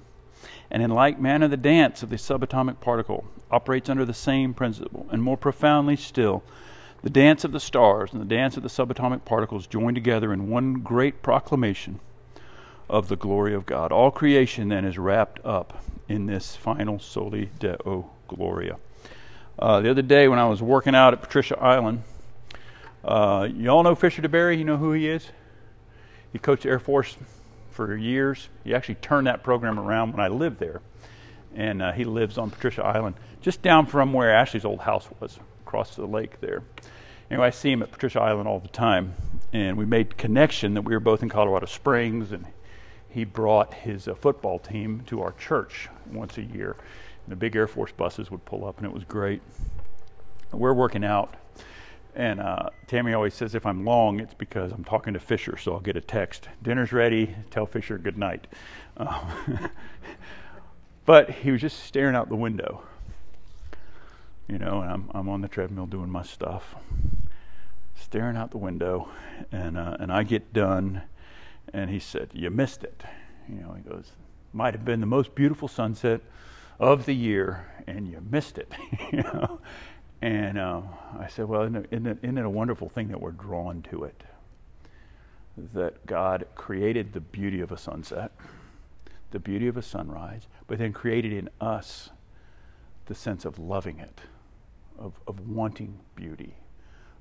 And 0.69 0.83
in 0.83 0.91
like 0.91 1.19
manner, 1.19 1.47
the 1.47 1.57
dance 1.57 2.03
of 2.03 2.09
the 2.09 2.17
subatomic 2.17 2.79
particle 2.81 3.25
operates 3.49 3.89
under 3.89 4.05
the 4.05 4.13
same 4.13 4.53
principle, 4.53 5.07
and 5.09 5.23
more 5.23 5.37
profoundly 5.37 5.95
still, 5.95 6.43
the 7.01 7.09
dance 7.09 7.43
of 7.43 7.53
the 7.53 7.59
stars 7.59 8.11
and 8.11 8.21
the 8.21 8.25
dance 8.25 8.57
of 8.57 8.63
the 8.63 8.69
subatomic 8.69 9.23
particles 9.23 9.67
join 9.67 9.93
together 9.93 10.33
in 10.33 10.49
one 10.49 10.75
great 10.75 11.21
proclamation 11.21 11.99
of 12.89 13.07
the 13.07 13.15
glory 13.15 13.53
of 13.53 13.65
God. 13.65 13.91
All 13.91 14.11
creation 14.11 14.69
then 14.69 14.83
is 14.83 14.97
wrapped 14.97 15.43
up 15.45 15.83
in 16.09 16.25
this 16.25 16.55
final 16.55 16.99
soli 16.99 17.49
deo 17.59 18.09
gloria. 18.27 18.77
Uh, 19.59 19.79
the 19.81 19.89
other 19.89 20.01
day 20.01 20.27
when 20.27 20.39
I 20.39 20.47
was 20.47 20.61
working 20.61 20.95
out 20.95 21.13
at 21.13 21.21
Patricia 21.21 21.57
Island, 21.59 22.03
uh, 23.07 23.47
you 23.51 23.69
all 23.69 23.83
know 23.83 23.95
Fisher 23.95 24.21
DeBerry? 24.21 24.57
You 24.57 24.65
know 24.65 24.77
who 24.77 24.91
he 24.91 25.07
is? 25.07 25.29
He 26.33 26.39
coached 26.39 26.65
Air 26.65 26.79
Force 26.79 27.15
for 27.71 27.95
years. 27.95 28.49
He 28.63 28.75
actually 28.75 28.95
turned 28.95 29.27
that 29.27 29.43
program 29.43 29.79
around 29.79 30.11
when 30.11 30.19
I 30.19 30.27
lived 30.27 30.59
there. 30.59 30.81
And 31.55 31.81
uh, 31.81 31.91
he 31.93 32.03
lives 32.03 32.37
on 32.37 32.49
Patricia 32.49 32.83
Island, 32.83 33.15
just 33.41 33.61
down 33.61 33.85
from 33.85 34.13
where 34.13 34.31
Ashley's 34.31 34.65
old 34.65 34.81
house 34.81 35.07
was, 35.19 35.39
across 35.65 35.95
the 35.95 36.05
lake 36.05 36.39
there. 36.41 36.63
Anyway, 37.31 37.47
I 37.47 37.49
see 37.49 37.71
him 37.71 37.81
at 37.81 37.91
Patricia 37.91 38.19
Island 38.21 38.47
all 38.47 38.59
the 38.59 38.67
time. 38.67 39.15
And 39.53 39.77
we 39.77 39.85
made 39.85 40.17
connection 40.17 40.73
that 40.73 40.81
we 40.81 40.93
were 40.93 40.99
both 40.99 41.23
in 41.23 41.29
Colorado 41.29 41.65
Springs, 41.65 42.31
and 42.31 42.45
he 43.09 43.23
brought 43.23 43.73
his 43.73 44.07
uh, 44.07 44.15
football 44.15 44.59
team 44.59 45.03
to 45.07 45.21
our 45.21 45.31
church 45.33 45.89
once 46.11 46.37
a 46.37 46.43
year. 46.43 46.75
And 47.25 47.31
the 47.31 47.35
big 47.35 47.55
Air 47.55 47.67
Force 47.67 47.91
buses 47.91 48.29
would 48.29 48.43
pull 48.43 48.65
up, 48.65 48.77
and 48.77 48.85
it 48.85 48.93
was 48.93 49.03
great. 49.05 49.41
We're 50.51 50.73
working 50.73 51.03
out 51.03 51.35
and 52.17 52.39
uh, 52.39 52.71
Tammy 52.87 53.13
always 53.13 53.35
says 53.35 53.53
if 53.53 53.63
I'm 53.63 53.85
long, 53.85 54.19
it's 54.19 54.33
because 54.33 54.71
I'm 54.71 54.83
talking 54.83 55.13
to 55.13 55.19
Fisher, 55.19 55.55
so 55.55 55.73
I'll 55.73 55.79
get 55.79 55.95
a 55.95 56.01
text. 56.01 56.49
Dinner's 56.63 56.91
ready. 56.91 57.35
Tell 57.51 57.67
Fisher 57.67 57.99
good 57.99 58.17
night. 58.17 58.47
Um, 58.97 59.69
but 61.05 61.29
he 61.29 61.51
was 61.51 61.61
just 61.61 61.83
staring 61.83 62.15
out 62.15 62.27
the 62.27 62.35
window, 62.35 62.81
you 64.47 64.57
know, 64.57 64.81
and 64.81 64.91
I'm 64.91 65.11
I'm 65.13 65.29
on 65.29 65.41
the 65.41 65.47
treadmill 65.47 65.85
doing 65.85 66.09
my 66.09 66.23
stuff, 66.23 66.73
staring 67.95 68.35
out 68.35 68.49
the 68.49 68.57
window, 68.57 69.09
and 69.51 69.77
uh, 69.77 69.97
and 69.99 70.11
I 70.11 70.23
get 70.23 70.51
done, 70.51 71.03
and 71.71 71.91
he 71.91 71.99
said, 71.99 72.31
"You 72.33 72.49
missed 72.49 72.83
it." 72.83 73.03
You 73.47 73.61
know, 73.61 73.73
he 73.73 73.87
goes, 73.87 74.13
"Might 74.53 74.73
have 74.73 74.83
been 74.83 75.01
the 75.01 75.05
most 75.05 75.35
beautiful 75.35 75.67
sunset 75.67 76.21
of 76.79 77.05
the 77.05 77.13
year, 77.13 77.71
and 77.85 78.07
you 78.07 78.23
missed 78.27 78.57
it." 78.57 78.73
you 79.11 79.21
know. 79.21 79.59
And 80.21 80.57
uh, 80.57 80.81
I 81.19 81.27
said, 81.27 81.47
Well, 81.47 81.63
isn't 81.63 81.75
it, 81.75 81.87
isn't, 81.91 82.37
it, 82.37 82.45
a 82.45 82.49
wonderful 82.49 82.89
thing 82.89 83.09
that 83.09 83.21
we're 83.21 83.31
drawn 83.31 83.81
to 83.91 84.03
it? 84.03 84.23
That 85.73 86.05
God 86.05 86.47
created 86.55 87.13
the 87.13 87.19
beauty 87.19 87.61
of 87.61 87.71
a 87.71 87.77
sunset, 87.77 88.31
the 89.31 89.39
beauty 89.39 89.67
of 89.67 89.77
a 89.77 89.81
sunrise, 89.81 90.47
but 90.67 90.79
then 90.79 90.93
created 90.93 91.33
in 91.33 91.49
us 91.61 92.09
the 93.05 93.15
sense 93.15 93.45
of 93.45 93.57
loving 93.57 93.99
it, 93.99 94.21
of, 94.99 95.13
of 95.27 95.47
wanting 95.47 95.99
beauty, 96.15 96.55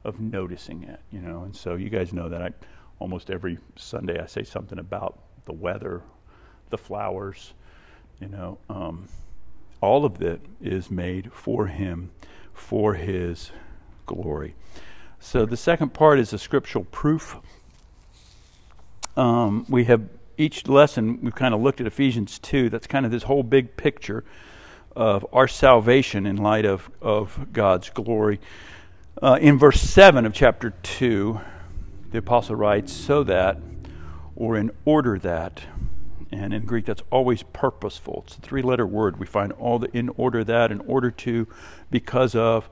of 0.05 0.21
noticing 0.21 0.83
it, 0.83 1.01
you 1.11 1.21
know. 1.21 1.43
And 1.43 1.55
so 1.55 1.75
you 1.75 1.89
guys 1.89 2.13
know 2.13 2.29
that 2.29 2.43
I 2.43 2.51
almost 2.99 3.31
every 3.31 3.59
Sunday 3.77 4.21
I 4.21 4.27
say 4.27 4.43
something 4.43 4.79
about 4.79 5.19
the 5.45 5.53
weather, 5.53 6.03
the 6.71 6.79
flowers, 6.79 7.53
you 8.21 8.29
know. 8.29 8.59
Um, 8.69 9.09
all 9.81 10.05
of 10.05 10.23
it 10.23 10.41
is 10.61 10.91
made 10.91 11.33
for 11.33 11.67
Him 11.67 12.11
for 12.57 12.95
his 12.95 13.53
glory. 14.07 14.55
So 15.21 15.47
the 15.47 15.57
second 15.57 15.95
part 15.95 16.19
is 16.19 16.33
a 16.33 16.39
scriptural 16.39 16.85
proof. 16.85 17.37
Um, 19.17 19.67
we 19.69 19.85
have 19.85 20.09
each 20.39 20.67
lesson, 20.67 21.21
we've 21.23 21.35
kind 21.35 21.55
of 21.55 21.61
looked 21.61 21.81
at 21.81 21.87
Ephesians 21.87 22.39
2. 22.39 22.69
That's 22.69 22.87
kind 22.87 23.07
of 23.07 23.13
this 23.13 23.23
whole 23.23 23.43
big 23.43 23.77
picture 23.77 24.25
of 24.95 25.27
our 25.33 25.47
salvation 25.47 26.27
in 26.27 26.37
light 26.37 26.65
of, 26.65 26.91
of 27.01 27.53
God's 27.53 27.91
glory. 27.91 28.41
Uh, 29.23 29.39
in 29.41 29.59
verse 29.59 29.81
7 29.81 30.27
of 30.27 30.33
chapter 30.33 30.71
2, 30.83 31.41
the 32.11 32.19
apostle 32.19 32.57
writes, 32.57 32.93
So 32.93 33.23
that, 33.25 33.59
or 34.35 34.57
in 34.57 34.71
order 34.85 35.19
that, 35.19 35.63
and 36.33 36.53
in 36.53 36.65
Greek, 36.65 36.87
that's 36.87 37.03
always 37.11 37.43
purposeful. 37.43 38.25
It's 38.27 38.37
a 38.37 38.41
three 38.41 38.63
letter 38.63 38.87
word. 38.87 39.19
We 39.19 39.27
find 39.27 39.53
all 39.53 39.79
the 39.79 39.97
in 39.97 40.09
order 40.17 40.43
that, 40.45 40.73
in 40.73 40.81
order 40.81 41.11
to, 41.11 41.47
because 41.91 42.35
of. 42.35 42.69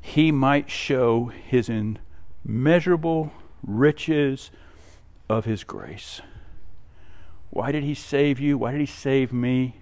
He 0.00 0.32
might 0.32 0.70
show 0.70 1.26
his 1.26 1.68
immeasurable 1.68 3.32
riches 3.62 4.50
of 5.28 5.44
his 5.44 5.64
grace. 5.64 6.22
Why 7.50 7.72
did 7.72 7.82
he 7.82 7.94
save 7.94 8.40
you? 8.40 8.56
Why 8.56 8.72
did 8.72 8.80
he 8.80 8.86
save 8.86 9.32
me? 9.32 9.76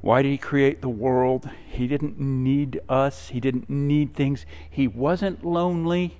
Why 0.00 0.22
did 0.22 0.30
he 0.30 0.38
create 0.38 0.82
the 0.82 0.88
world? 0.88 1.48
He 1.68 1.86
didn't 1.86 2.18
need 2.18 2.80
us, 2.88 3.28
he 3.28 3.40
didn't 3.40 3.70
need 3.70 4.14
things. 4.14 4.44
He 4.68 4.88
wasn't 4.88 5.44
lonely. 5.44 6.18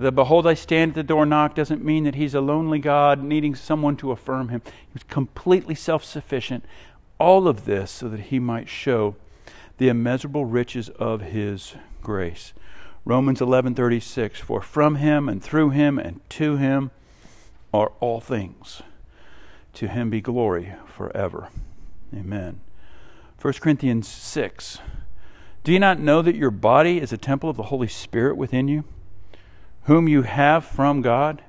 The 0.00 0.10
behold, 0.10 0.46
I 0.46 0.54
stand 0.54 0.92
at 0.92 0.94
the 0.94 1.02
door 1.02 1.26
knock 1.26 1.54
doesn't 1.54 1.84
mean 1.84 2.04
that 2.04 2.14
he's 2.14 2.34
a 2.34 2.40
lonely 2.40 2.78
God 2.78 3.22
needing 3.22 3.54
someone 3.54 3.98
to 3.98 4.12
affirm 4.12 4.48
him. 4.48 4.62
He 4.64 4.94
was 4.94 5.02
completely 5.02 5.74
self 5.74 6.04
sufficient. 6.04 6.64
All 7.18 7.46
of 7.46 7.66
this 7.66 7.90
so 7.90 8.08
that 8.08 8.20
he 8.20 8.38
might 8.38 8.66
show 8.66 9.14
the 9.76 9.88
immeasurable 9.88 10.46
riches 10.46 10.88
of 10.88 11.20
his 11.20 11.74
grace. 12.00 12.54
Romans 13.04 13.42
11:36 13.42 14.38
For 14.38 14.62
from 14.62 14.94
him 14.94 15.28
and 15.28 15.42
through 15.42 15.68
him 15.68 15.98
and 15.98 16.26
to 16.30 16.56
him 16.56 16.92
are 17.74 17.92
all 18.00 18.22
things. 18.22 18.80
To 19.74 19.86
him 19.86 20.08
be 20.08 20.22
glory 20.22 20.72
forever. 20.86 21.50
Amen. 22.16 22.60
1 23.38 23.52
Corinthians 23.60 24.08
6 24.08 24.78
Do 25.62 25.72
you 25.72 25.78
not 25.78 26.00
know 26.00 26.22
that 26.22 26.36
your 26.36 26.50
body 26.50 27.02
is 27.02 27.12
a 27.12 27.18
temple 27.18 27.50
of 27.50 27.58
the 27.58 27.64
Holy 27.64 27.88
Spirit 27.88 28.38
within 28.38 28.66
you? 28.66 28.84
Whom 29.84 30.08
you 30.08 30.22
have 30.22 30.64
from 30.64 31.02
God. 31.02 31.42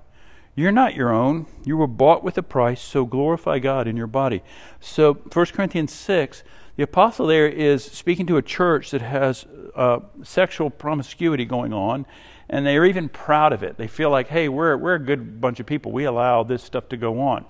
You're 0.55 0.71
not 0.71 0.95
your 0.95 1.13
own. 1.13 1.47
You 1.63 1.77
were 1.77 1.87
bought 1.87 2.23
with 2.23 2.37
a 2.37 2.43
price, 2.43 2.81
so 2.81 3.05
glorify 3.05 3.59
God 3.59 3.87
in 3.87 3.95
your 3.95 4.07
body. 4.07 4.43
So, 4.79 5.13
1 5.13 5.45
Corinthians 5.47 5.93
6, 5.93 6.43
the 6.75 6.83
apostle 6.83 7.27
there 7.27 7.47
is 7.47 7.83
speaking 7.83 8.25
to 8.27 8.37
a 8.37 8.41
church 8.41 8.91
that 8.91 9.01
has 9.01 9.45
uh, 9.75 9.99
sexual 10.23 10.69
promiscuity 10.69 11.45
going 11.45 11.73
on, 11.73 12.05
and 12.49 12.65
they're 12.65 12.85
even 12.85 13.07
proud 13.07 13.53
of 13.53 13.63
it. 13.63 13.77
They 13.77 13.87
feel 13.87 14.09
like, 14.09 14.27
hey, 14.27 14.49
we're, 14.49 14.75
we're 14.75 14.95
a 14.95 14.99
good 14.99 15.39
bunch 15.39 15.59
of 15.59 15.65
people. 15.65 15.91
We 15.91 16.03
allow 16.03 16.43
this 16.43 16.63
stuff 16.63 16.89
to 16.89 16.97
go 16.97 17.21
on. 17.21 17.45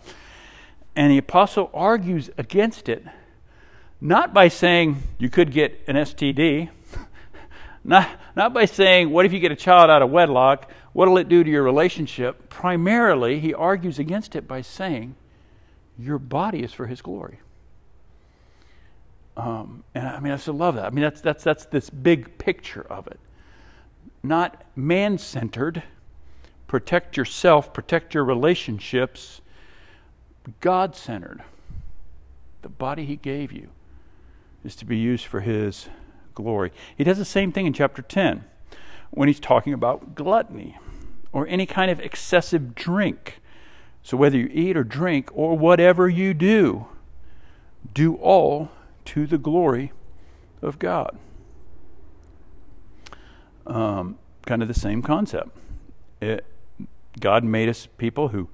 And 0.95 1.11
the 1.11 1.17
apostle 1.17 1.71
argues 1.73 2.29
against 2.37 2.89
it, 2.89 3.05
not 3.99 4.33
by 4.33 4.47
saying 4.47 5.03
you 5.17 5.29
could 5.29 5.51
get 5.51 5.81
an 5.87 5.95
STD, 5.95 6.69
not, 7.83 8.09
not 8.35 8.53
by 8.53 8.65
saying, 8.65 9.09
What 9.09 9.25
if 9.25 9.33
you 9.33 9.39
get 9.39 9.51
a 9.51 9.55
child 9.55 9.89
out 9.89 10.01
of 10.01 10.09
wedlock? 10.09 10.69
What'll 10.93 11.17
it 11.17 11.29
do 11.29 11.43
to 11.43 11.49
your 11.49 11.63
relationship? 11.63 12.49
Primarily, 12.49 13.39
he 13.39 13.53
argues 13.53 13.97
against 13.97 14.35
it 14.35 14.47
by 14.47 14.61
saying, 14.61 15.15
Your 15.97 16.19
body 16.19 16.63
is 16.63 16.73
for 16.73 16.87
his 16.87 17.01
glory. 17.01 17.39
Um, 19.37 19.83
and 19.95 20.07
I 20.07 20.19
mean, 20.19 20.33
I 20.33 20.37
still 20.37 20.53
love 20.53 20.75
that. 20.75 20.85
I 20.85 20.89
mean, 20.89 21.03
that's, 21.03 21.21
that's, 21.21 21.43
that's 21.43 21.65
this 21.65 21.89
big 21.89 22.37
picture 22.37 22.85
of 22.89 23.07
it. 23.07 23.19
Not 24.21 24.63
man 24.75 25.17
centered. 25.17 25.83
Protect 26.67 27.17
yourself, 27.17 27.73
protect 27.73 28.13
your 28.13 28.23
relationships. 28.23 29.41
God 30.59 30.95
centered. 30.95 31.43
The 32.61 32.69
body 32.69 33.05
he 33.05 33.15
gave 33.15 33.51
you 33.51 33.69
is 34.63 34.75
to 34.77 34.85
be 34.85 34.97
used 34.97 35.25
for 35.25 35.41
his 35.41 35.89
glory. 36.41 36.71
He 36.97 37.03
does 37.03 37.17
the 37.17 37.25
same 37.25 37.51
thing 37.51 37.65
in 37.65 37.73
chapter 37.73 38.01
10 38.01 38.43
when 39.11 39.27
he's 39.27 39.39
talking 39.39 39.73
about 39.73 40.15
gluttony 40.15 40.77
or 41.31 41.47
any 41.47 41.65
kind 41.65 41.91
of 41.91 41.99
excessive 41.99 42.75
drink. 42.75 43.39
So, 44.03 44.17
whether 44.17 44.37
you 44.37 44.49
eat 44.51 44.75
or 44.75 44.83
drink 44.83 45.29
or 45.33 45.57
whatever 45.57 46.09
you 46.09 46.33
do, 46.33 46.87
do 47.93 48.15
all 48.15 48.69
to 49.05 49.27
the 49.27 49.37
glory 49.37 49.91
of 50.61 50.79
God. 50.79 51.17
Um, 53.67 54.17
kind 54.45 54.61
of 54.61 54.67
the 54.67 54.73
same 54.73 55.01
concept. 55.01 55.55
It, 56.19 56.45
God 57.19 57.43
made 57.43 57.69
us 57.69 57.87
people 57.97 58.29
who 58.29 58.49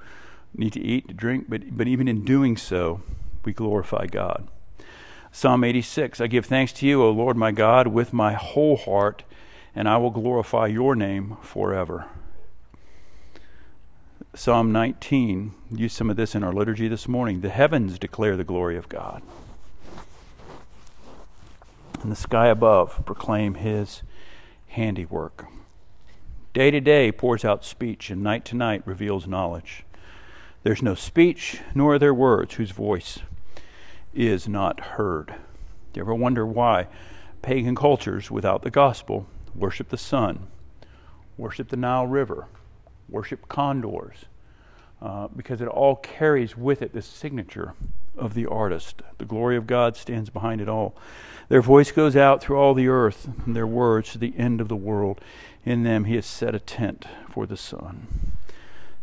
need 0.53 0.73
to 0.73 0.81
eat, 0.81 1.07
to 1.07 1.13
drink, 1.13 1.45
but, 1.47 1.77
but 1.77 1.87
even 1.87 2.07
in 2.07 2.25
doing 2.25 2.57
so, 2.57 3.01
we 3.45 3.53
glorify 3.53 4.05
God. 4.07 4.47
Psalm 5.31 5.63
86 5.63 6.21
I 6.21 6.27
give 6.27 6.45
thanks 6.45 6.71
to 6.73 6.87
you, 6.87 7.03
O 7.03 7.11
Lord 7.11 7.37
my 7.37 7.51
God, 7.51 7.87
with 7.87 8.13
my 8.13 8.33
whole 8.33 8.77
heart, 8.77 9.23
and 9.75 9.87
I 9.87 9.97
will 9.97 10.09
glorify 10.09 10.67
your 10.67 10.95
name 10.95 11.37
forever. 11.41 12.05
Psalm 14.33 14.71
19, 14.71 15.53
use 15.71 15.93
some 15.93 16.09
of 16.09 16.15
this 16.15 16.35
in 16.35 16.43
our 16.43 16.53
liturgy 16.53 16.87
this 16.87 17.07
morning. 17.07 17.41
The 17.41 17.49
heavens 17.49 17.97
declare 17.99 18.37
the 18.37 18.43
glory 18.43 18.77
of 18.77 18.89
God, 18.89 19.21
and 22.01 22.11
the 22.11 22.15
sky 22.15 22.47
above 22.47 23.05
proclaim 23.05 23.55
his 23.55 24.03
handiwork. 24.67 25.47
Day 26.53 26.71
to 26.71 26.79
day 26.79 27.11
pours 27.11 27.43
out 27.43 27.65
speech, 27.65 28.09
and 28.09 28.23
night 28.23 28.45
to 28.45 28.55
night 28.55 28.81
reveals 28.85 29.27
knowledge. 29.27 29.83
There's 30.63 30.81
no 30.81 30.95
speech, 30.95 31.59
nor 31.75 31.95
are 31.95 31.99
there 31.99 32.13
words 32.13 32.55
whose 32.55 32.71
voice 32.71 33.19
is 34.13 34.47
not 34.47 34.79
heard. 34.79 35.27
Do 35.93 35.99
you 35.99 36.01
ever 36.01 36.15
wonder 36.15 36.45
why 36.45 36.87
pagan 37.41 37.75
cultures 37.75 38.29
without 38.29 38.61
the 38.61 38.71
gospel 38.71 39.27
worship 39.55 39.89
the 39.89 39.97
sun, 39.97 40.47
worship 41.37 41.69
the 41.69 41.77
Nile 41.77 42.07
River, 42.07 42.47
worship 43.09 43.47
condors? 43.47 44.25
Uh, 44.99 45.27
because 45.35 45.61
it 45.61 45.67
all 45.67 45.95
carries 45.95 46.57
with 46.57 46.81
it 46.81 46.91
the 46.93 47.01
signature 47.03 47.75
of 48.17 48.33
the 48.33 48.47
artist. 48.47 49.03
The 49.19 49.25
glory 49.25 49.55
of 49.55 49.67
God 49.67 49.95
stands 49.95 50.31
behind 50.31 50.59
it 50.59 50.67
all. 50.67 50.95
Their 51.49 51.61
voice 51.61 51.91
goes 51.91 52.15
out 52.15 52.41
through 52.41 52.57
all 52.57 52.73
the 52.73 52.87
earth, 52.87 53.29
and 53.45 53.55
their 53.55 53.67
words 53.67 54.11
to 54.11 54.17
the 54.17 54.33
end 54.37 54.59
of 54.59 54.67
the 54.67 54.75
world. 54.75 55.21
In 55.65 55.83
them 55.83 56.05
he 56.05 56.15
has 56.15 56.25
set 56.25 56.55
a 56.55 56.59
tent 56.59 57.05
for 57.29 57.45
the 57.45 57.57
sun. 57.57 58.07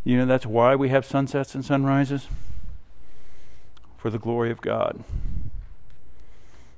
You 0.03 0.19
know, 0.19 0.27
that's 0.27 0.47
why 0.47 0.75
we 0.75 0.89
have 0.89 1.07
sunsets 1.07 1.55
and 1.55 1.65
sunrises? 1.65 2.29
For 4.05 4.11
the 4.11 4.19
glory 4.19 4.51
of 4.51 4.61
God. 4.61 5.03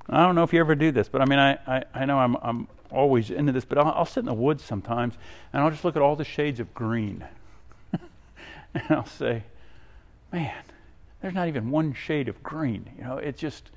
I 0.07 0.25
don't 0.25 0.33
know 0.33 0.43
if 0.43 0.53
you 0.53 0.61
ever 0.61 0.75
do 0.75 0.93
this, 0.93 1.09
but 1.09 1.19
I 1.19 1.25
mean, 1.25 1.39
I, 1.39 1.57
I, 1.67 1.83
I 1.93 2.05
know 2.05 2.19
I'm, 2.19 2.37
I'm 2.41 2.69
always 2.89 3.29
into 3.29 3.51
this, 3.51 3.65
but 3.65 3.77
I'll, 3.77 3.91
I'll 3.91 4.05
sit 4.05 4.21
in 4.21 4.27
the 4.27 4.33
woods 4.33 4.63
sometimes 4.63 5.15
and 5.51 5.61
I'll 5.61 5.69
just 5.69 5.83
look 5.83 5.97
at 5.97 6.01
all 6.01 6.15
the 6.15 6.23
shades 6.23 6.61
of 6.61 6.73
green. 6.73 7.25
and 7.91 8.83
I'll 8.89 9.05
say, 9.05 9.43
man, 10.31 10.63
there's 11.21 11.33
not 11.33 11.49
even 11.49 11.69
one 11.69 11.93
shade 11.93 12.29
of 12.29 12.41
green. 12.43 12.91
You 12.97 13.03
know, 13.03 13.17
it's 13.17 13.41
just, 13.41 13.71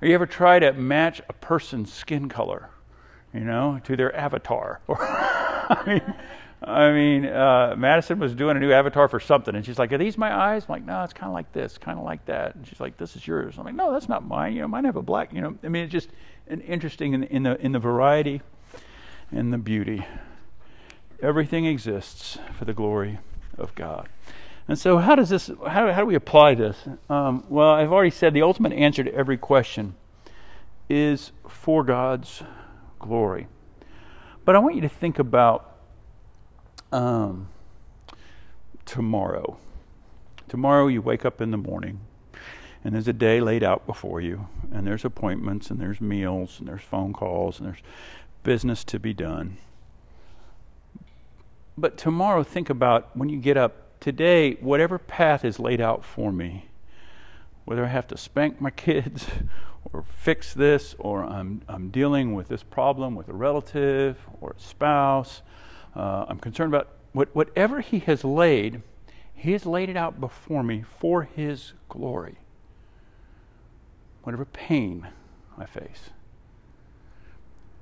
or 0.00 0.06
you 0.06 0.14
ever 0.14 0.24
try 0.24 0.60
to 0.60 0.72
match 0.72 1.20
a 1.28 1.32
person's 1.32 1.92
skin 1.92 2.28
color, 2.28 2.70
you 3.32 3.40
know, 3.40 3.80
to 3.82 3.96
their 3.96 4.14
avatar? 4.14 4.78
Or, 4.86 4.98
I 5.02 5.82
mean, 5.84 6.14
I 6.66 6.92
mean 6.92 7.26
uh, 7.26 7.74
Madison 7.76 8.18
was 8.18 8.34
doing 8.34 8.56
a 8.56 8.60
new 8.60 8.72
avatar 8.72 9.08
for 9.08 9.20
something, 9.20 9.54
and 9.54 9.64
she's 9.64 9.78
like, 9.78 9.92
"Are 9.92 9.98
these 9.98 10.16
my 10.18 10.34
eyes?" 10.34 10.64
I'm 10.68 10.72
like, 10.72 10.84
"No, 10.84 11.02
it's 11.02 11.12
kind 11.12 11.28
of 11.28 11.34
like 11.34 11.52
this, 11.52 11.78
kind 11.78 11.98
of 11.98 12.04
like 12.04 12.24
that." 12.26 12.54
And 12.54 12.66
she's 12.66 12.80
like, 12.80 12.96
"This 12.96 13.16
is 13.16 13.26
yours." 13.26 13.56
I'm 13.58 13.64
like, 13.64 13.74
"No, 13.74 13.92
that's 13.92 14.08
not 14.08 14.24
mine. 14.26 14.54
You 14.54 14.62
know, 14.62 14.68
mine 14.68 14.84
have 14.84 14.96
a 14.96 15.02
black. 15.02 15.32
You 15.32 15.40
know, 15.40 15.58
I 15.62 15.68
mean, 15.68 15.84
it's 15.84 15.92
just 15.92 16.08
an 16.48 16.60
interesting 16.62 17.12
in, 17.12 17.24
in 17.24 17.42
the 17.42 17.60
in 17.60 17.72
the 17.72 17.78
variety 17.78 18.42
and 19.30 19.52
the 19.52 19.58
beauty. 19.58 20.06
Everything 21.22 21.64
exists 21.64 22.38
for 22.52 22.64
the 22.64 22.74
glory 22.74 23.18
of 23.56 23.74
God. 23.74 24.08
And 24.66 24.78
so, 24.78 24.98
how 24.98 25.14
does 25.14 25.28
this? 25.28 25.50
How, 25.66 25.92
how 25.92 26.00
do 26.00 26.06
we 26.06 26.14
apply 26.14 26.54
this? 26.54 26.76
Um, 27.10 27.44
well, 27.48 27.70
I've 27.70 27.92
already 27.92 28.10
said 28.10 28.32
the 28.32 28.42
ultimate 28.42 28.72
answer 28.72 29.04
to 29.04 29.14
every 29.14 29.36
question 29.36 29.94
is 30.88 31.32
for 31.48 31.84
God's 31.84 32.42
glory. 32.98 33.46
But 34.44 34.56
I 34.56 34.58
want 34.58 34.74
you 34.74 34.80
to 34.82 34.88
think 34.88 35.18
about 35.18 35.73
um, 36.94 37.48
tomorrow. 38.86 39.58
Tomorrow, 40.48 40.86
you 40.86 41.02
wake 41.02 41.24
up 41.24 41.40
in 41.40 41.50
the 41.50 41.56
morning, 41.56 42.00
and 42.84 42.94
there's 42.94 43.08
a 43.08 43.12
day 43.12 43.40
laid 43.40 43.64
out 43.64 43.84
before 43.86 44.20
you, 44.20 44.46
and 44.72 44.86
there's 44.86 45.04
appointments, 45.04 45.70
and 45.70 45.80
there's 45.80 46.00
meals, 46.00 46.60
and 46.60 46.68
there's 46.68 46.82
phone 46.82 47.12
calls, 47.12 47.58
and 47.58 47.68
there's 47.68 47.82
business 48.44 48.84
to 48.84 49.00
be 49.00 49.12
done. 49.12 49.56
But 51.76 51.98
tomorrow, 51.98 52.44
think 52.44 52.70
about 52.70 53.16
when 53.16 53.28
you 53.28 53.38
get 53.38 53.56
up 53.56 53.98
today, 53.98 54.52
whatever 54.60 54.96
path 54.96 55.44
is 55.44 55.58
laid 55.58 55.80
out 55.80 56.04
for 56.04 56.30
me, 56.30 56.68
whether 57.64 57.84
I 57.84 57.88
have 57.88 58.06
to 58.08 58.16
spank 58.16 58.60
my 58.60 58.70
kids 58.86 59.26
or 59.92 60.04
fix 60.16 60.54
this, 60.54 60.94
or 61.00 61.24
I'm, 61.24 61.62
I'm 61.68 61.88
dealing 61.88 62.34
with 62.34 62.46
this 62.46 62.62
problem 62.62 63.16
with 63.16 63.28
a 63.28 63.34
relative 63.34 64.18
or 64.40 64.54
a 64.56 64.60
spouse, 64.60 65.42
uh, 65.96 66.26
I'm 66.28 66.38
concerned 66.38 66.74
about 66.74 66.88
what, 67.12 67.34
whatever 67.34 67.80
He 67.80 68.00
has 68.00 68.24
laid, 68.24 68.82
He 69.34 69.52
has 69.52 69.66
laid 69.66 69.88
it 69.88 69.96
out 69.96 70.20
before 70.20 70.62
me 70.62 70.84
for 70.98 71.22
His 71.22 71.72
glory. 71.88 72.36
Whatever 74.22 74.44
pain 74.44 75.08
I 75.58 75.66
face. 75.66 76.10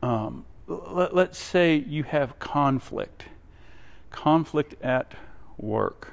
Um, 0.03 0.45
let, 0.67 1.15
let's 1.15 1.39
say 1.39 1.77
you 1.77 2.03
have 2.03 2.39
conflict, 2.39 3.25
conflict 4.11 4.75
at 4.83 5.13
work. 5.57 6.13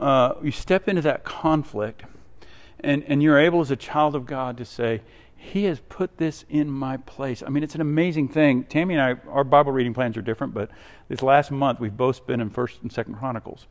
Uh, 0.00 0.34
you 0.42 0.50
step 0.50 0.88
into 0.88 1.02
that 1.02 1.22
conflict, 1.22 2.04
and, 2.80 3.04
and 3.04 3.22
you're 3.22 3.38
able 3.38 3.60
as 3.60 3.70
a 3.70 3.76
child 3.76 4.14
of 4.14 4.24
God 4.24 4.56
to 4.56 4.64
say, 4.64 5.02
He 5.44 5.64
has 5.64 5.80
put 5.80 6.18
this 6.18 6.44
in 6.48 6.70
my 6.70 6.98
place. 6.98 7.42
I 7.44 7.48
mean, 7.48 7.64
it's 7.64 7.74
an 7.74 7.80
amazing 7.80 8.28
thing. 8.28 8.62
Tammy 8.64 8.94
and 8.94 9.02
I, 9.02 9.28
our 9.28 9.42
Bible 9.42 9.72
reading 9.72 9.92
plans 9.92 10.16
are 10.16 10.22
different, 10.22 10.54
but 10.54 10.70
this 11.08 11.20
last 11.20 11.50
month 11.50 11.80
we've 11.80 11.96
both 11.96 12.26
been 12.28 12.40
in 12.40 12.48
First 12.48 12.80
and 12.80 12.92
Second 12.92 13.16
Chronicles, 13.16 13.66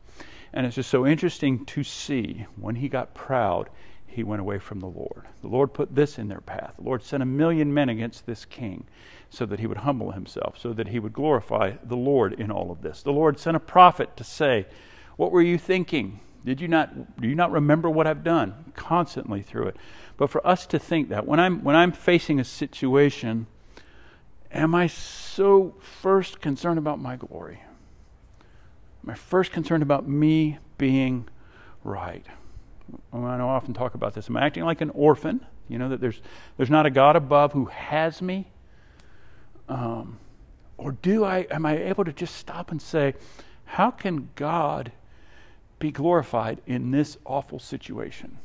and 0.52 0.66
it's 0.66 0.76
just 0.76 0.90
so 0.90 1.06
interesting 1.06 1.64
to 1.64 1.82
see 1.82 2.46
when 2.56 2.74
he 2.74 2.90
got 2.90 3.14
proud, 3.14 3.70
he 4.06 4.22
went 4.22 4.42
away 4.42 4.58
from 4.58 4.80
the 4.80 4.86
Lord. 4.86 5.26
The 5.40 5.48
Lord 5.48 5.72
put 5.72 5.94
this 5.94 6.18
in 6.18 6.28
their 6.28 6.42
path. 6.42 6.74
The 6.76 6.84
Lord 6.84 7.02
sent 7.02 7.22
a 7.22 7.26
million 7.26 7.72
men 7.72 7.88
against 7.88 8.26
this 8.26 8.44
king 8.44 8.84
so 9.30 9.46
that 9.46 9.58
he 9.58 9.66
would 9.66 9.78
humble 9.78 10.10
himself, 10.10 10.58
so 10.58 10.74
that 10.74 10.88
he 10.88 10.98
would 10.98 11.14
glorify 11.14 11.72
the 11.82 11.96
Lord 11.96 12.34
in 12.34 12.50
all 12.50 12.70
of 12.70 12.82
this. 12.82 13.02
The 13.02 13.12
Lord 13.12 13.38
sent 13.38 13.56
a 13.56 13.60
prophet 13.60 14.14
to 14.18 14.24
say, 14.24 14.66
What 15.16 15.32
were 15.32 15.40
you 15.40 15.56
thinking? 15.56 16.20
Did 16.44 16.60
you 16.60 16.68
not 16.68 17.20
do 17.20 17.28
you 17.28 17.34
not 17.34 17.52
remember 17.52 17.88
what 17.88 18.06
I've 18.06 18.24
done? 18.24 18.72
Constantly 18.74 19.42
through 19.42 19.68
it. 19.68 19.76
But 20.16 20.30
for 20.30 20.44
us 20.46 20.66
to 20.66 20.78
think 20.78 21.08
that 21.10 21.26
when 21.26 21.38
I'm 21.38 21.62
when 21.62 21.76
I'm 21.76 21.92
facing 21.92 22.40
a 22.40 22.44
situation, 22.44 23.46
am 24.50 24.74
I 24.74 24.86
so 24.86 25.74
first 25.80 26.40
concerned 26.40 26.78
about 26.78 27.00
my 27.00 27.16
glory? 27.16 27.62
Am 29.04 29.10
I 29.10 29.14
first 29.14 29.52
concerned 29.52 29.82
about 29.82 30.08
me 30.08 30.58
being 30.78 31.28
right? 31.84 32.26
I 33.12 33.16
often 33.16 33.74
talk 33.74 33.94
about 33.94 34.14
this. 34.14 34.28
Am 34.28 34.36
I 34.36 34.44
acting 34.44 34.64
like 34.64 34.80
an 34.80 34.90
orphan? 34.90 35.44
You 35.68 35.78
know, 35.78 35.88
that 35.88 36.00
there's, 36.00 36.20
there's 36.56 36.70
not 36.70 36.86
a 36.86 36.90
God 36.90 37.16
above 37.16 37.52
who 37.52 37.66
has 37.66 38.20
me? 38.20 38.48
Um, 39.68 40.18
or 40.76 40.92
do 40.92 41.24
I, 41.24 41.46
am 41.50 41.64
I 41.64 41.78
able 41.78 42.04
to 42.04 42.12
just 42.12 42.36
stop 42.36 42.70
and 42.70 42.80
say, 42.80 43.14
how 43.64 43.90
can 43.90 44.28
God 44.34 44.92
be 45.82 45.90
glorified 45.90 46.60
in 46.64 46.92
this 46.92 47.18
awful 47.26 47.58
situation? 47.58 48.38